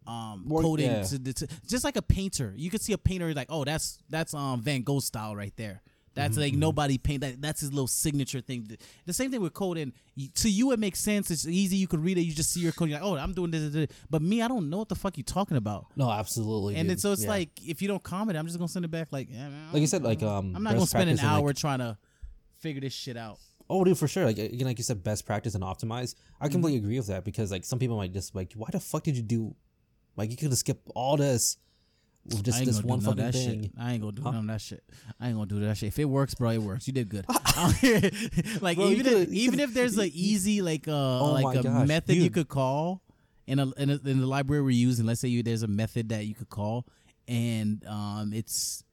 [0.06, 1.04] um Work- coding yeah.
[1.04, 2.54] to, to- just like a painter.
[2.58, 5.82] You could see a painter like, oh, that's that's um Van Gogh style right there.
[6.16, 7.42] That's Mm-hmm, like nobody paint that.
[7.42, 8.68] That's his little signature thing.
[9.08, 9.94] The same thing with coding.
[10.36, 11.32] To you, it makes sense.
[11.32, 11.78] It's easy.
[11.78, 12.22] You could read it.
[12.22, 12.90] You just see your code.
[12.90, 13.98] You're like, oh, I'm doing this, this, this.
[14.12, 15.88] But me, I don't know what the fuck you're talking about.
[15.96, 16.76] No, absolutely.
[16.76, 17.30] And then, so it's Yeah.
[17.30, 19.08] like, if you don't comment, I'm just gonna send it back.
[19.10, 21.56] Like, yeah, man, like you said, like um, I'm not gonna spend an hour like-
[21.56, 21.98] trying to
[22.64, 23.38] figure this shit out.
[23.70, 24.26] Oh, dude, for sure.
[24.26, 26.16] Like again, like you said, best practice and optimize.
[26.42, 26.52] I Mm-hmm.
[26.54, 29.16] completely agree with that because like some people might just like, why the fuck did
[29.16, 29.56] you do?
[30.18, 31.58] Like you could have skipped all this,
[32.26, 33.62] with just this one fucking that thing.
[33.64, 33.72] shit.
[33.80, 34.32] I ain't gonna do Huh?
[34.32, 34.84] none of that shit.
[35.20, 35.88] I ain't gonna do that shit.
[35.88, 36.88] If it works, bro, it works.
[36.88, 37.26] You did good.
[38.62, 41.88] like Bro, even if, even if there's an easy like uh Oh like a gosh,
[41.88, 43.02] method you could call
[43.48, 45.06] in a, in a in the library we're using.
[45.06, 46.86] Let's say you there's a method that you could call,
[47.28, 48.84] and um it's.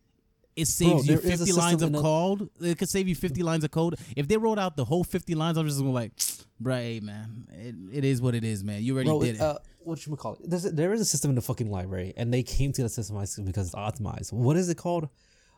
[0.61, 2.50] It saves you is a 50 lines of code.
[2.61, 3.98] It could save you 50 lines of code.
[4.16, 6.16] If they wrote out the whole 50 lines, I'm just gonna like,
[6.62, 8.82] bruh, hey, man, it, it is what it is, man.
[8.82, 9.40] You already Bro, did it.
[9.40, 10.40] uh, what you call it?
[10.48, 12.88] There's a, there is a system in the fucking library, and they came to the
[12.88, 14.32] system because it's optimized.
[14.32, 15.08] What is it called?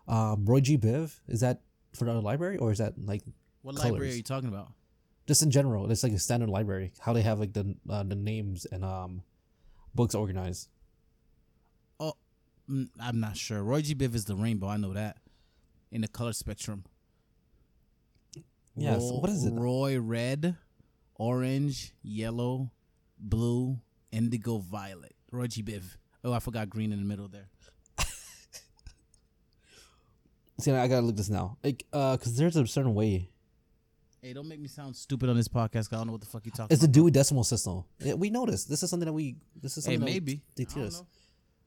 [0.08, 0.78] Um, Roy G.
[0.78, 1.60] Biv is that
[1.94, 3.22] for the library, or is that like
[3.62, 4.72] what library are you talking about?
[5.26, 5.90] just in general?
[5.90, 6.92] It's like a standard library.
[7.00, 9.22] How they have like the uh, the names and um
[9.94, 10.68] books organized.
[12.70, 13.62] Mm, I'm not sure.
[13.62, 13.94] Roy G.
[13.94, 14.68] Biv is the rainbow.
[14.68, 15.18] I know that.
[15.90, 16.84] In the color spectrum.
[18.74, 19.52] Yeah, so what is it?
[19.52, 20.56] Roy red,
[21.16, 22.70] orange, yellow,
[23.18, 23.78] blue,
[24.10, 25.14] indigo, violet.
[25.30, 25.62] Roy G.
[25.62, 25.82] Biv.
[26.24, 27.48] Oh, I forgot green in the middle there.
[30.60, 33.28] See, I gotta look this now, like uh, because there's a certain way.
[34.22, 35.72] Hey, don't make me sound stupid on this podcast.
[35.90, 36.86] 'cause I don't know what the fuck you talking It's the.
[36.88, 37.82] Dewey Decimal System.
[37.98, 38.64] Yeah, we know this.
[38.64, 39.36] This is something that we.
[39.60, 40.42] This is Hey, something that maybe.
[40.54, 41.00] they teach us.
[41.00, 41.06] know.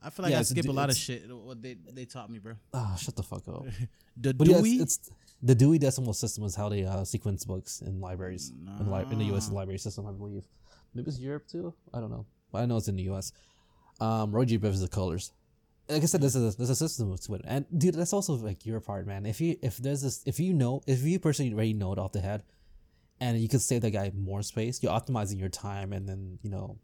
[0.06, 1.22] I feel like Yeah, I skip a lot of shit.
[1.50, 2.54] What they they taught me, bro.
[2.74, 3.66] Ah, shut the fuck up.
[4.18, 4.76] The But yeah, Dewey.
[4.84, 8.92] it's, it's the Dewey Decimal System is how they uh, sequence books in libraries in,
[8.92, 9.52] li- in the U.S.
[9.52, 10.46] Library system, I believe.
[10.94, 11.74] Maybe it's Europe too.
[11.94, 13.34] I don't know, but I know it's in the U.S.
[14.00, 14.58] Um, Roy G.
[14.58, 15.34] Biv is the colors.
[15.90, 18.34] Like I said, this is a, there's a system to it, and dude, that's also
[18.36, 19.26] like your part, man.
[19.26, 22.12] If you if there's this, if you know, if you personally already know it off
[22.14, 22.44] the head,
[23.20, 26.50] and you could save that guy more space, you're optimizing your time, and then you
[26.50, 26.78] know,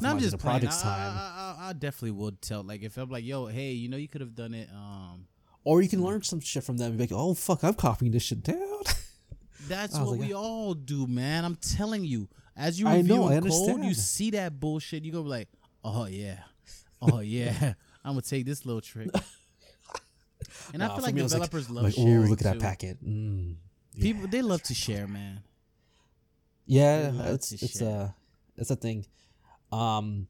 [0.00, 0.60] No, I'm just playing.
[0.60, 2.62] project's I, time, I, I, I definitely would tell.
[2.62, 4.68] Like if I'm like, yo, hey, you know, you could have done it.
[4.74, 5.26] Um,
[5.64, 6.88] or you can learn some shit from them.
[6.88, 8.58] And be like, oh fuck, I'm copying this shit down.
[9.68, 11.44] That's what like, we all do, man.
[11.44, 12.28] I'm telling you.
[12.56, 15.48] As you I review know, I code, you see that bullshit, you go be like,
[15.82, 16.38] oh yeah,
[17.02, 17.74] oh yeah,
[18.04, 19.10] I'm gonna take this little trick.
[20.72, 22.28] And I feel like me, was like- developers love like, oh, sharing.
[22.28, 23.04] look at that packet.
[23.04, 23.56] Mm.
[24.00, 25.40] People they love to share, man.
[26.66, 27.88] Yeah, it's it's share.
[27.88, 28.08] uh
[28.56, 29.06] it's a thing.
[29.74, 30.28] Um,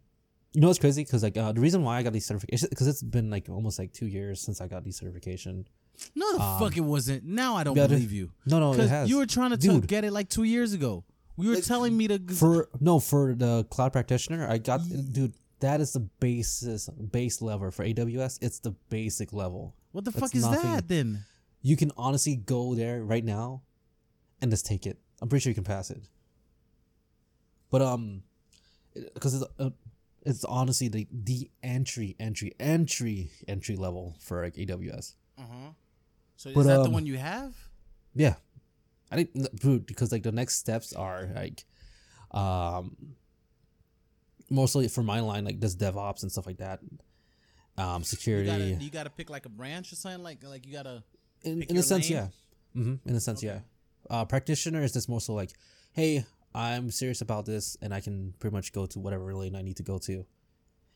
[0.52, 1.02] you know it's crazy?
[1.04, 3.78] Because like uh, the reason why I got these certifications because it's been like almost
[3.78, 5.66] like two years since I got these certification.
[6.14, 7.24] No, the Um, fuck it wasn't.
[7.24, 9.08] Now I don't yeah, the- believe you No, no, it because has.
[9.10, 9.82] you were trying to Dude.
[9.82, 11.04] t- get it like two years ago.
[11.36, 14.48] You were Like, telling me to g- for no for the cloud practitioner.
[14.48, 15.34] I got dude.
[15.60, 18.38] That is the basis base level for AWS.
[18.42, 19.74] It's the basic level.
[19.92, 20.70] what the that's fuck is nothing.
[20.72, 21.24] that then?
[21.62, 23.62] You can honestly go there right now,
[24.42, 24.98] and just take it.
[25.22, 26.02] I'm pretty sure you can pass it.
[27.70, 28.22] But um,
[29.14, 29.70] because it's uh,
[30.22, 35.14] it's honestly the the entry entry entry entry level for like AWS.
[35.38, 35.70] Uh huh.
[36.36, 37.54] So is But, that the um, one you have?
[38.14, 38.34] Yeah,
[39.10, 41.64] I didn't dude, because like the next steps are like,
[42.30, 42.96] um,
[44.50, 46.80] mostly for my line like does DevOps and stuff like that.
[47.76, 50.72] Um, You security gotta, you gotta pick like a branch or something like like you
[50.72, 51.02] gotta.
[51.42, 52.18] in, in a sense, lane?
[52.74, 52.80] yeah.
[52.80, 53.08] Mm-hmm.
[53.08, 53.60] In a sense, yeah.
[54.08, 55.50] Uh, practitioner is just more so like,
[55.92, 56.24] hey,
[56.54, 59.76] I'm serious about this, and I can pretty much go to whatever lane I need
[59.78, 60.24] to go to,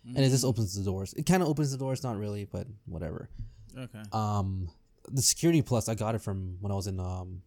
[0.07, 0.49] and it just Mm.
[0.49, 1.13] opens the doors.
[1.15, 3.29] It kind of opens the doors, not really, but whatever.
[3.77, 4.03] Okay.
[4.13, 4.71] Um,
[5.09, 7.43] the security plus, I got it from when I was in um,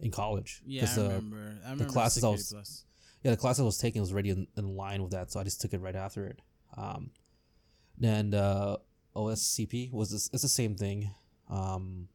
[0.00, 0.62] in college.
[0.66, 1.58] Yeah, 'Cause, I remember.
[1.64, 2.84] I remember classes I Security was- Plus.
[3.24, 5.44] yeah, the class I was taking was already in, in line with that, so I
[5.44, 6.40] just took it right after it.
[6.76, 7.10] Um,
[7.96, 8.76] then uh,
[9.14, 11.10] OSCP was this, it's the same thing.
[11.48, 12.08] Um,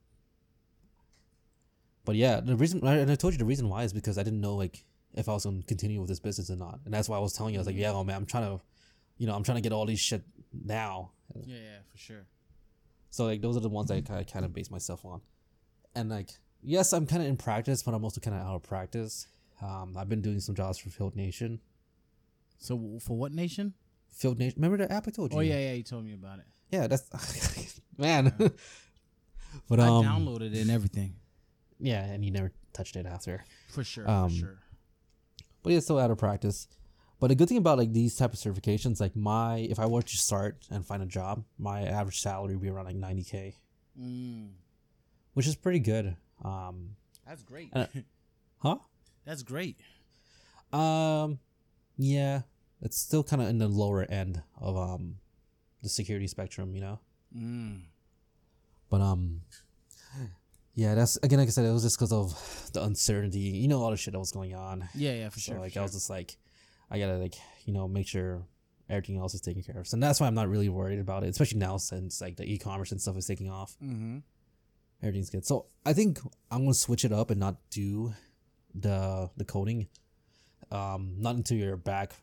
[2.06, 4.42] but yeah, the reason and I told you the reason why is because I didn't
[4.42, 7.18] know like if I was gonna continue with this business or not, and that's why
[7.18, 8.64] I was telling you I was like, yeah, oh man, I'm trying to,
[9.18, 11.12] you know, I'm trying to get all these shit now.
[11.45, 12.26] Yeah, yeah, for sure.
[13.09, 15.22] So like those are the ones I kind of base myself on,
[15.95, 16.30] and like
[16.64, 19.28] yes, I'm kind of in practice, but I'm also kind of out of practice.
[19.62, 21.59] Um, I've been doing some jobs for Field Nation.
[22.59, 23.74] So for what nation?
[24.14, 24.62] Field Nation.
[24.62, 25.39] Remember the app I told you?
[25.39, 26.45] Oh yeah, yeah, you told me about it.
[26.70, 26.88] yeah.
[26.88, 27.09] That's
[27.97, 28.34] man.
[29.70, 31.16] but I um, downloaded it and everything.
[31.80, 33.43] yeah, and you never touched it after.
[33.70, 34.59] For sure, um, for sure.
[35.64, 36.68] But it's still out of practice.
[37.20, 40.01] But the good thing about like these type of certifications, like my, if I were
[40.01, 43.55] to start and find a job, my average salary would be around like ninety k,
[43.99, 44.49] Mm,
[45.34, 46.16] which is pretty good.
[46.43, 46.95] Um,
[47.28, 47.70] that's great.
[47.74, 47.86] Uh,
[48.59, 48.78] huh?
[49.26, 49.78] that's great.
[50.74, 51.39] Um,
[51.97, 52.41] yeah,
[52.82, 55.18] it's still kind of in the lower end of um
[55.84, 56.99] the security spectrum, you know.
[57.38, 57.82] Mm.
[58.89, 59.41] But um,
[60.76, 63.40] yeah, that's again like I said, it was just because of the uncertainty.
[63.40, 64.88] You know, all the shit that was going on.
[64.96, 65.56] Yeah, yeah, for so sure.
[65.56, 65.82] for like sure.
[65.82, 66.38] I was just like,
[66.90, 68.44] I gotta like you know make sure
[68.90, 69.88] everything else is taken care of.
[69.88, 72.92] So that's why I'm not really worried about it, especially now since like the e-commerce
[72.92, 73.76] and stuff is taking off.
[73.84, 74.18] mm-hmm.
[75.02, 75.46] Everything's good.
[75.46, 76.20] So I think
[76.52, 78.14] I'm gonna switch it up and not do
[78.76, 79.88] the the coding.
[80.72, 82.14] Um, not until you're back,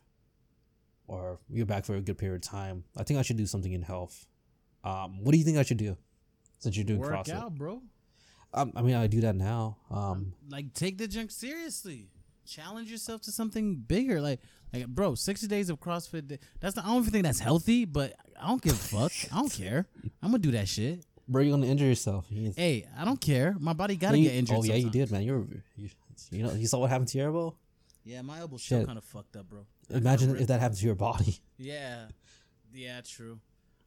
[1.07, 2.83] or you're back for a good period of time.
[2.97, 4.25] I think I should do something in health,
[4.83, 5.97] Um, what do you think I should do
[6.57, 7.33] since you're doing Work CrossFit?
[7.35, 7.81] out, bro.
[8.53, 9.77] Um, I mean, I do that now.
[9.91, 12.09] Um, Like take the junk seriously.
[12.47, 14.19] Challenge yourself to something bigger.
[14.21, 14.39] Like,
[14.73, 16.27] like, bro, sixty days of CrossFit.
[16.27, 19.11] day- That's the I don't even think that's healthy, but I don't give a fuck.
[19.31, 19.85] I don't care.
[20.23, 21.05] I'm gonna do that shit.
[21.27, 22.25] bro, you're gonna injure yourself.
[22.29, 23.55] You- Hey, I don't care.
[23.59, 24.57] My body gotta you- get injured.
[24.57, 25.21] Oh yeah, you did, man.
[25.21, 25.45] You're,
[25.75, 25.89] you,
[26.31, 27.55] you know, you saw what happened to your elbow.
[28.03, 28.87] Yeah, my elbow's still Shit.
[28.87, 29.67] kind of fucked up, bro.
[29.91, 31.37] Imagine if that happened to your body.
[31.59, 32.07] Yeah,
[32.73, 33.39] yeah, true.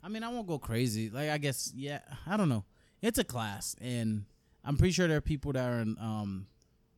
[0.04, 1.10] I mean, I won't go crazy.
[1.10, 2.64] Like, I guess, yeah, I don't know.
[3.00, 4.24] It's a class, and
[4.64, 6.46] I'm pretty sure there are people that are in um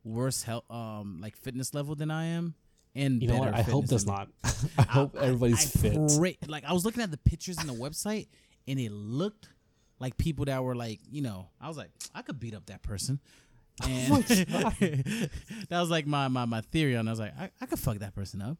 [0.03, 2.53] worse health, um, like fitness level than I am,
[2.93, 3.53] and You know what?
[3.53, 4.25] I hope fitness there's than me.
[4.43, 4.55] not.
[4.77, 5.99] I hope everybody's I fit.
[6.17, 8.27] pray- like I was looking at the pictures in the website,
[8.67, 9.49] and it looked
[9.99, 12.83] like people that were like, you know, I was like, I could beat up that
[12.83, 13.19] person.
[13.83, 14.23] Oh And
[15.69, 17.07] that was like my, my my theory on.
[17.07, 17.09] it.
[17.09, 18.57] I was like, I, I could fuck that person up,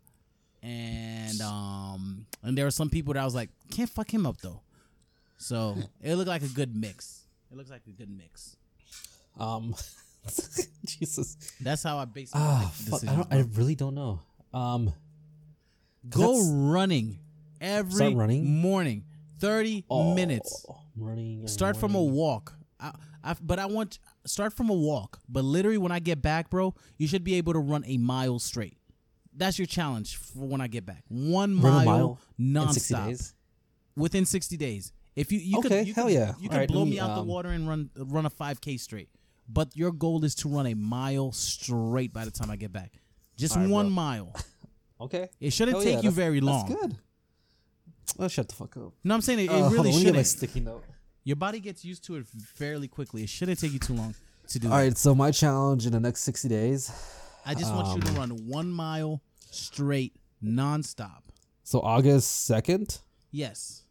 [0.63, 4.37] and um, and there were some people that I was like, can't fuck him up
[4.41, 4.61] though.
[5.37, 7.21] So it looked like a good mix.
[7.51, 8.57] It looks like a good mix.
[9.37, 9.75] Um,
[10.85, 11.37] Jesus.
[11.61, 12.31] That's how I base.
[12.33, 13.03] Ah, fuck.
[13.07, 14.19] I, don't, I really don't know.
[14.53, 14.93] Um,
[16.07, 17.19] Go running
[17.59, 18.61] every running?
[18.61, 19.05] morning,
[19.39, 20.65] thirty oh, minutes.
[20.95, 21.37] running.
[21.37, 22.53] in the Start from a walk.
[22.79, 22.91] I,
[23.23, 25.19] I, but I want start from a walk.
[25.27, 28.37] But literally, when I get back, bro, you should be able to run a mile
[28.39, 28.77] straight.
[29.35, 31.03] That's your challenge for when I get back.
[31.07, 33.33] One Run mile, mile nonstop 60 days.
[33.95, 34.93] within sixty days.
[35.15, 36.33] If you you Okay, could, you hell could, yeah.
[36.39, 38.61] you could Alright, blow me, me, out the um, water and run run a five
[38.61, 39.09] k straight.
[39.47, 42.93] But your goal is to run a mile straight by the time I get back.
[43.37, 43.93] Just Alright, one bro.
[43.93, 44.35] mile.
[45.01, 45.27] Okay.
[45.41, 46.69] It shouldn't Hell take yeah, you very long.
[46.69, 46.95] That's good.
[48.17, 48.93] Oh, shut the fuck up.
[49.03, 50.25] No, I'm saying it, it Uh, really me get shouldn't.
[50.27, 50.85] sticky note.
[51.25, 53.23] Your body gets used to it fairly quickly.
[53.23, 54.15] It shouldn't take you too long
[54.47, 54.83] to do All that.
[54.83, 56.89] right, so my challenge in the next 60 days.
[57.45, 59.21] I just want you to Um, run one mile
[59.51, 61.23] straight, nonstop.
[61.63, 63.01] So August 2nd.
[63.31, 63.83] Yes.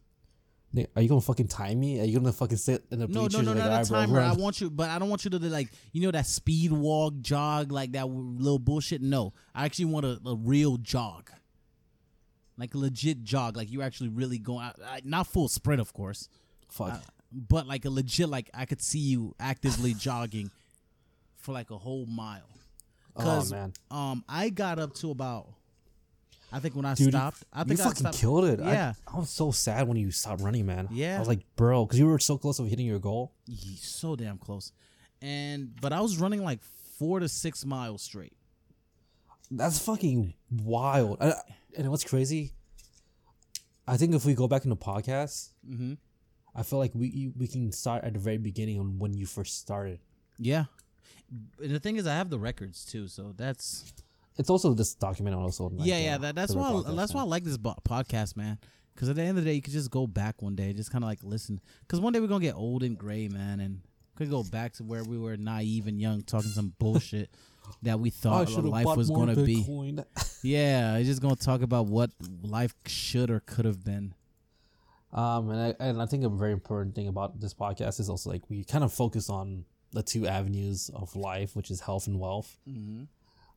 [0.95, 1.99] Are you gonna fucking time me?
[2.01, 3.85] Are you gonna fucking sit in the No, bleachers no, no, like, not "All a
[4.07, 4.19] timer.
[4.19, 6.71] I want you, but I don't want you to do like you know that speed
[6.71, 9.01] walk, jog, like that little bullshit.
[9.01, 11.31] No, I actually want a, a real jog,
[12.57, 15.93] like a legit jog, like you're actually really going, out, uh, not full sprint, of
[15.93, 16.27] course,
[16.69, 16.93] Fuck.
[16.93, 16.97] uh,
[17.31, 20.51] but like a legit, like I could see you actively jogging
[21.37, 22.49] for like a whole mile.
[23.15, 25.47] oh man, um, I got up to about,
[26.51, 28.17] I think when I Dude, stopped, I you think I fucking stopped.
[28.17, 28.59] killed it.
[28.59, 28.93] Yeah.
[29.11, 30.87] I, was so sad when you stopped running, man.
[30.91, 31.17] Yeah.
[31.17, 33.33] I was like, bro, because you were so close of hitting your goal.
[33.47, 34.71] Ye- so damn close,
[35.21, 36.59] and but I was running like
[36.97, 38.33] four to six miles straight.
[39.51, 40.33] That's fucking
[40.63, 41.17] wild.
[41.21, 41.33] I,
[41.77, 42.53] and what's crazy?
[43.87, 45.93] I think if we go back in the podcast, Mm-hmm.
[46.57, 49.59] I feel like we we can start at the very beginning on when you first
[49.59, 49.99] started.
[50.39, 50.65] Yeah.
[51.61, 53.91] And the thing is, I have the records too, so that's
[54.37, 55.69] It's also this document also.
[55.69, 56.17] like, yeah, yeah.
[56.17, 58.57] That, that's why podcast, that's why I like this bo- podcast, man.
[58.93, 60.91] Because at the end of the day, you could just go back one day, just
[60.91, 61.59] kind of like listen.
[61.81, 63.81] Because one day we're gonna get old and gray, man, and
[64.15, 67.29] could go back to where we were naive and young, talking some bullshit
[67.81, 69.55] that we thought life was gonna be.
[70.43, 72.11] Yeah, it's just gonna talk about what
[72.43, 74.13] life should or could have been.
[75.11, 78.29] Um, and I and I think a very important thing about this podcast is also
[78.29, 82.19] like we kind of focus on the two avenues of life, which is health and
[82.19, 82.57] wealth.
[82.69, 83.03] Mm-hmm.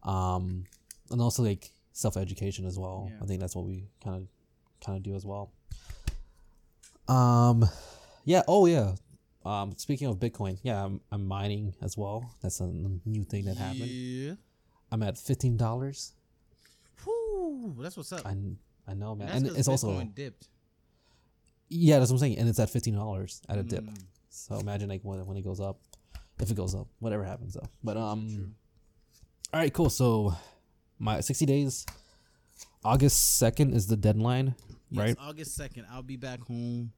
[0.02, 0.64] Um,
[1.10, 3.08] and also like self education as well.
[3.10, 3.18] Yeah.
[3.22, 4.28] I think that's what we kind of
[4.84, 5.50] kind of do as well.
[7.08, 7.64] Um,
[8.24, 8.42] yeah.
[8.48, 8.94] Oh yeah.
[9.44, 12.34] Um, speaking of Bitcoin, yeah, I'm, I'm mining as well.
[12.42, 13.86] That's a new thing that happened.
[13.86, 14.34] Yeah.
[14.92, 16.12] I'm at fifteen dollars.
[17.04, 18.26] Whew, that's what's up.
[18.26, 18.36] I
[18.86, 20.48] I know, man, and 'cause it's also Bitcoin dipped.
[21.68, 23.84] yeah, that's what I'm saying, and it's at fifteen dollars at a dip.
[23.84, 23.98] Mm.
[24.30, 25.78] So imagine like when when it goes up,
[26.40, 27.68] if it goes up, whatever happens though.
[27.84, 28.54] But um,
[29.52, 29.90] all right, cool.
[29.90, 30.34] So
[30.98, 31.86] my sixty days,
[32.84, 34.54] August second is the deadline,
[34.90, 35.16] Yes, right?
[35.20, 36.92] August second, I'll be back home.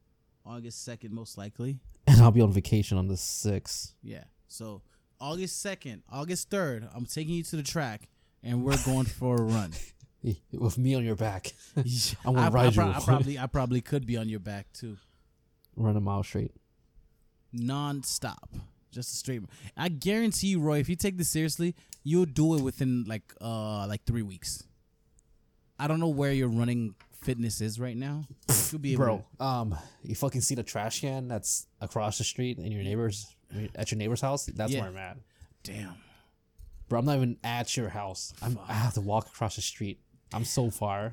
[0.44, 1.78] August second, most likely.
[2.06, 3.94] And I'll be on vacation on the sixth.
[4.02, 4.24] Yeah.
[4.48, 4.82] So
[5.20, 8.08] August second, August third, I'm taking you to the track,
[8.42, 9.70] and we're going for a run.
[10.52, 11.84] with me on your back, I,
[12.24, 12.82] I'm gonna I, ride you.
[12.82, 14.96] pro- I probably, I probably could be on your back too,
[15.76, 16.50] run a mile straight.
[17.52, 18.50] non-stop,
[18.90, 19.42] just a straight.
[19.76, 21.74] I guarantee you, Roy, if you take this seriously,
[22.04, 24.62] you'll do it within like, uh, like three weeks.
[25.78, 28.24] I don't know where your running fitness is right now.
[28.70, 32.58] You'll be able Bro, um, you fucking see the trash can that's across the street
[32.58, 33.34] in your neighbor's
[33.74, 34.46] at your neighbor's house?
[34.46, 34.80] That's Yeah.
[34.80, 35.16] where I'm at.
[35.62, 35.94] Damn.
[36.88, 38.32] Bro, I'm not even at your house.
[38.42, 40.00] I'm, I have to walk across the street.
[40.32, 41.12] I'm so far.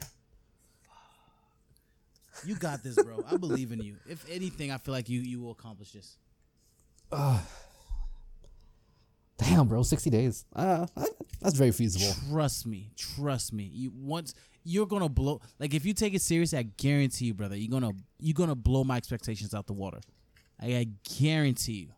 [2.46, 3.24] You got this, bro.
[3.30, 3.96] I believe in you.
[4.08, 6.18] If anything, I feel like you you will accomplish this.
[9.38, 10.46] Damn, bro, 60 days.
[10.56, 10.88] Uh,
[11.42, 12.14] that's very feasible.
[12.32, 13.70] Trust me, trust me.
[13.72, 14.34] You once
[14.64, 15.40] you're gonna blow.
[15.60, 18.84] Like if you take it serious, I guarantee you, brother, you're gonna you're gonna blow
[18.84, 20.00] my expectations out the water.
[20.60, 20.88] I, I
[21.20, 21.90] guarantee you.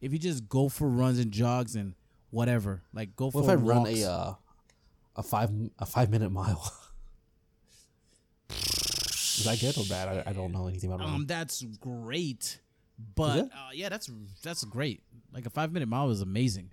[0.00, 1.94] If you just go for runs and jogs and
[2.30, 4.34] whatever, like go for What if I run a uh,
[5.16, 6.72] a five a five minute mile?
[8.50, 10.08] Is that good or bad?
[10.26, 11.14] I, I don't know anything about running.
[11.22, 12.60] Um, that's great,
[13.14, 14.10] but uh, yeah, that's
[14.42, 15.02] that's great.
[15.32, 16.70] Like a five minute mile is amazing.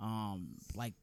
[0.00, 0.94] Um, like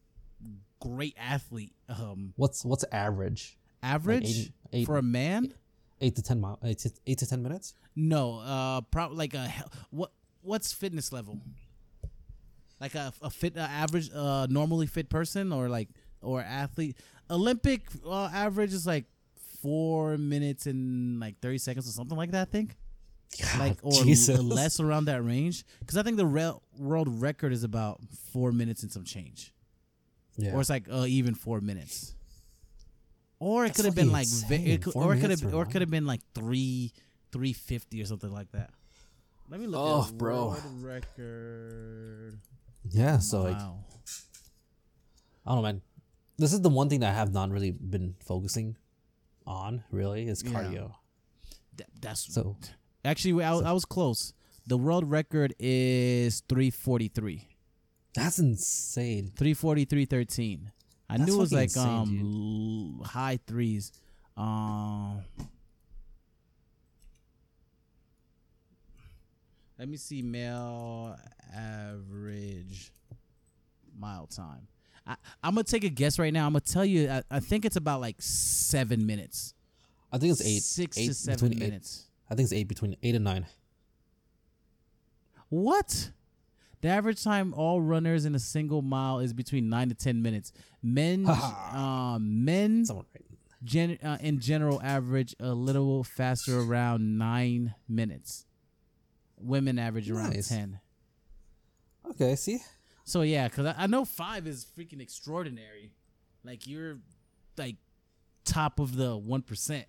[0.80, 1.74] great athlete.
[1.89, 3.57] Um, what's what's average?
[3.84, 5.53] average eight- eight- for a man?
[6.01, 6.59] Eight to ten mile.
[6.64, 7.76] Eight to, eight to ten minutes.
[7.95, 9.51] No, uh, probably like a
[9.91, 10.12] what?
[10.41, 11.39] What's fitness level?
[12.80, 15.89] Like a, a fit, uh, average, uh, normally fit person, or like
[16.22, 16.97] or athlete.
[17.30, 19.05] Olympic uh, average is like
[19.62, 22.41] four minutes and like thirty seconds or something like that.
[22.47, 22.76] I think.
[23.59, 24.39] Like or Jesus.
[24.39, 27.99] less around that range because I think the re- world record is about
[28.34, 29.53] four minutes and some change,
[30.38, 30.53] Yeah.
[30.53, 32.13] or it's like uh, even four minutes,
[33.39, 35.71] or it could have been like ve- it could, or it could have or it
[35.71, 36.91] could have been like three
[37.32, 38.71] three fifty or something like that.
[39.49, 40.47] Let me look Oh, at bro.
[40.49, 42.38] world record.
[42.89, 43.19] yeah.
[43.19, 43.57] So like.
[43.57, 45.82] I don't know, man.
[46.38, 48.77] This is the one thing that I have not really been focusing
[49.47, 49.84] on.
[49.91, 50.51] Really, is Yeah.
[50.51, 50.93] cardio.
[51.77, 52.57] Th- that's So
[53.06, 54.34] actually I, was- I was close.
[54.68, 57.47] The world record is three forty three.
[58.14, 59.32] that's insane.
[59.36, 60.60] 343.13.
[61.10, 63.91] i That's knew it was like insane, um l- high threes
[64.38, 65.22] um
[69.80, 71.16] let me see male
[71.56, 72.91] average
[73.97, 74.68] mile time
[75.06, 77.66] I, i'm gonna take a guess right now i'm gonna tell you I, I think
[77.66, 79.54] it's about like seven minutes
[80.14, 80.62] I think it's eight.
[80.62, 83.45] six eight to seven between eight- minutes I think it's eight between eight and nine.
[85.49, 86.11] What?
[86.82, 90.51] The average time all runners in a single mile is between nine to ten minutes.
[90.82, 92.86] Men, um, men
[93.63, 98.45] gen, uh, in general average a little faster, around nine minutes.
[99.38, 100.47] Women average around Nice.
[100.49, 100.79] ten.
[102.11, 102.32] Okay.
[102.32, 102.59] I see.
[103.03, 105.91] So yeah, because I, I know five is freaking extraordinary.
[106.43, 106.97] Like you're
[107.57, 107.75] like
[108.45, 109.86] top of the one percent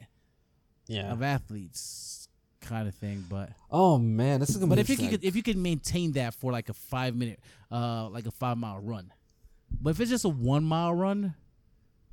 [0.88, 1.11] Yeah.
[1.12, 2.28] of athletes,
[2.63, 3.25] kind of thing.
[3.29, 4.69] But Oh man, this is gonna.
[4.69, 5.19] But if you interesting.
[5.21, 7.41] could, if you could maintain that for like a five minute,
[7.71, 9.13] uh, like a five mile run,
[9.81, 11.35] but if it's just a one mile run,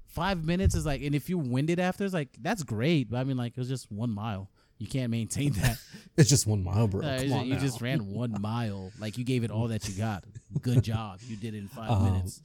[0.08, 3.10] five minutes is like, and if you're winded after, it's like that's great.
[3.10, 4.50] But I mean, like it was just one mile.
[4.78, 5.78] You can't maintain that.
[6.18, 7.02] it's just one mile, bro.
[7.06, 8.92] Uh, Come you you just ran one mile.
[9.00, 10.24] Like you gave it all that you got.
[10.62, 11.20] Good job.
[11.28, 12.42] You did it in five Um, minutes.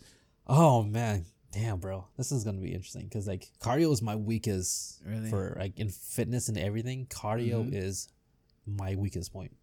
[0.46, 1.24] Oh man,
[1.54, 2.06] damn, bro.
[2.16, 5.30] This is gonna be interesting because like cardio is my weakest Really?
[5.30, 7.06] for like in fitness and everything.
[7.06, 7.74] Cardio Mhm.
[7.74, 8.08] is
[8.66, 9.56] my weakest point.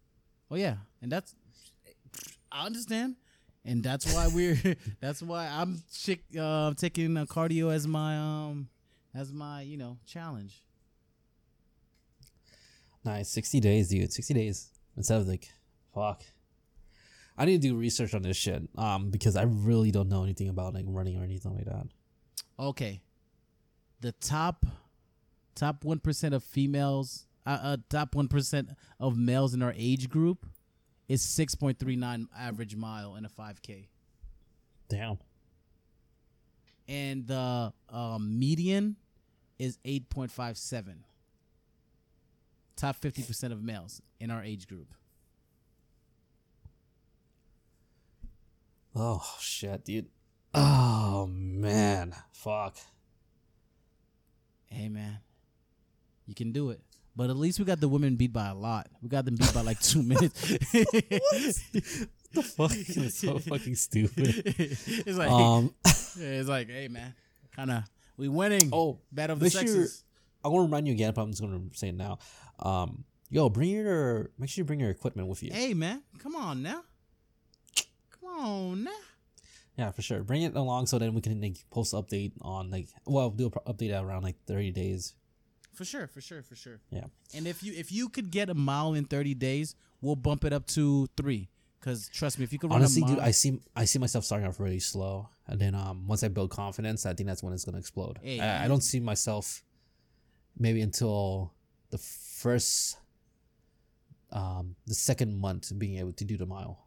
[0.50, 1.34] Oh yeah, and that's
[2.50, 3.16] I understand,
[3.64, 4.56] and that's why we're
[5.00, 8.68] that's why I'm chick, uh, taking uh, cardio as my um
[9.14, 10.62] as my you know challenge.
[13.04, 14.12] Nice, sixty days, dude.
[14.12, 15.50] Sixty days instead of like,
[15.94, 16.22] fuck.
[17.42, 20.48] I need to do research on this shit, um, because I really don't know anything
[20.48, 21.88] about like running or anything like that.
[22.56, 23.00] Okay,
[24.00, 24.64] the top
[25.56, 28.68] top one percent of females, uh, uh top one percent
[29.00, 30.46] of males in our age group
[31.08, 33.88] is six point three nine average mile in a five k,
[34.88, 35.18] Damn.
[36.86, 38.94] and the um, median
[39.58, 41.02] is eight point five seven.
[42.76, 44.94] Top fifty percent of males in our age group.
[48.94, 50.06] Oh shit, dude.
[50.54, 52.76] Oh man, fuck.
[54.66, 55.18] Hey man,
[56.26, 56.80] you can do it.
[57.14, 58.88] But at least we got the women beat by a lot.
[59.02, 60.40] We got them beat by like two minutes.
[60.72, 64.42] What the fuck is so fucking stupid.
[64.46, 67.14] it's like Um, it's like, hey man,
[67.54, 67.84] kind of
[68.16, 68.70] we winning.
[68.72, 70.04] oh, battle of the sexes.
[70.44, 72.18] I want to remind you again, but I'm just gonna say it now.
[72.58, 75.50] Um, yo, bring your make sure you bring your equipment with you.
[75.52, 76.82] Hey man, come on now,
[78.38, 78.88] on.
[79.78, 80.22] Yeah, for sure.
[80.22, 83.50] Bring it along so then we can like post update on like well do a
[83.50, 85.14] pro- update around like 30 days.
[85.72, 86.80] For sure, for sure, for sure.
[86.90, 87.04] Yeah.
[87.34, 90.52] And if you if you could get a mile in thirty days, we'll bump it
[90.52, 91.48] up to three.
[91.80, 93.98] Cause trust me, if you could run Honestly, a mile, dude, I see I see
[93.98, 97.42] myself starting off really slow, and then um once I build confidence, I think that's
[97.42, 98.18] when it's gonna explode.
[98.22, 99.64] Hey, I, I you- don't see myself
[100.58, 101.54] maybe until
[101.88, 102.98] the first
[104.30, 106.86] um the second month being able to do the mile.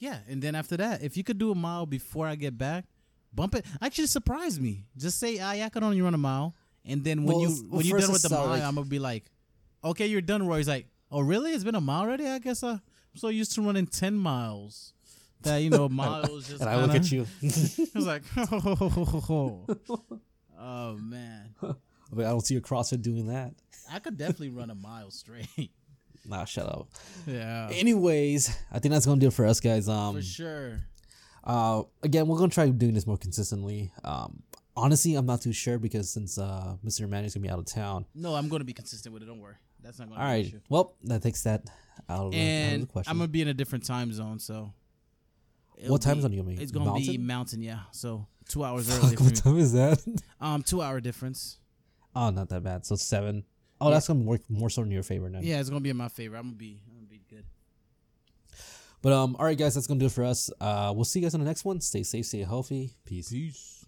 [0.00, 2.86] Yeah, and then after that, if you could do a mile before I get back,
[3.32, 3.64] bump it.
[3.80, 4.86] Actually, surprise me.
[4.96, 7.48] Just say, "Ah, yeah, I could only run a mile," and then when Well, you
[7.68, 9.30] well, when you're done with the mile, like- I'm gonna be like,
[9.84, 11.52] "Okay, you're done." Roy's like, "Oh, really?
[11.52, 12.26] It's been a mile already?
[12.26, 14.94] I guess uh, I'm so used to running ten miles
[15.42, 17.26] that you know miles just." And I look at you.
[17.42, 17.46] I
[17.94, 18.22] was like,
[20.62, 21.76] Oh man, But
[22.26, 23.54] I don't see a CrossFit doing that.
[23.90, 25.70] I could definitely run a mile straight.
[26.26, 26.88] Nah, shut up.
[27.26, 29.88] yeah, Anyways, I think that's gonna do it for us, guys.
[29.88, 30.80] Um, for sure.
[31.44, 33.90] uh, again, we're gonna try doing this more consistently.
[34.04, 34.42] Um,
[34.76, 37.08] honestly, I'm not too sure because since uh, Mr.
[37.08, 38.04] Manny's gonna be out of town.
[38.14, 39.26] No, I'm going to be consistent with it.
[39.26, 39.54] Don't worry.
[39.82, 40.46] That's not going All to be an right.
[40.46, 40.60] issue.
[40.68, 41.62] Well, that takes that
[42.08, 43.10] out of, the, out of And the question.
[43.10, 44.72] I'm gonna be in a different time zone, so.
[45.86, 46.62] what time zone are you gonna be?
[46.62, 47.26] It's gonna be Mountain?
[47.26, 47.80] mountain, yeah.
[47.92, 49.16] So two hours early.
[49.16, 50.02] Fuck, For what time is that?
[50.40, 51.56] Um, two hour difference.
[52.14, 52.84] oh, not that bad.
[52.84, 53.44] So seven.
[53.80, 53.94] Oh, Yeah.
[53.94, 55.40] that's gonna work more so in your favor now.
[55.40, 56.36] Yeah, it's gonna be in my favor.
[56.36, 57.44] I'm gonna be, I'm gonna be good.
[59.02, 60.50] But um, all right, guys, that's gonna do it for us.
[60.60, 61.80] Uh, we'll see you guys on the next one.
[61.80, 62.92] Stay safe, stay healthy.
[63.04, 63.30] Peace.
[63.30, 63.79] Peace.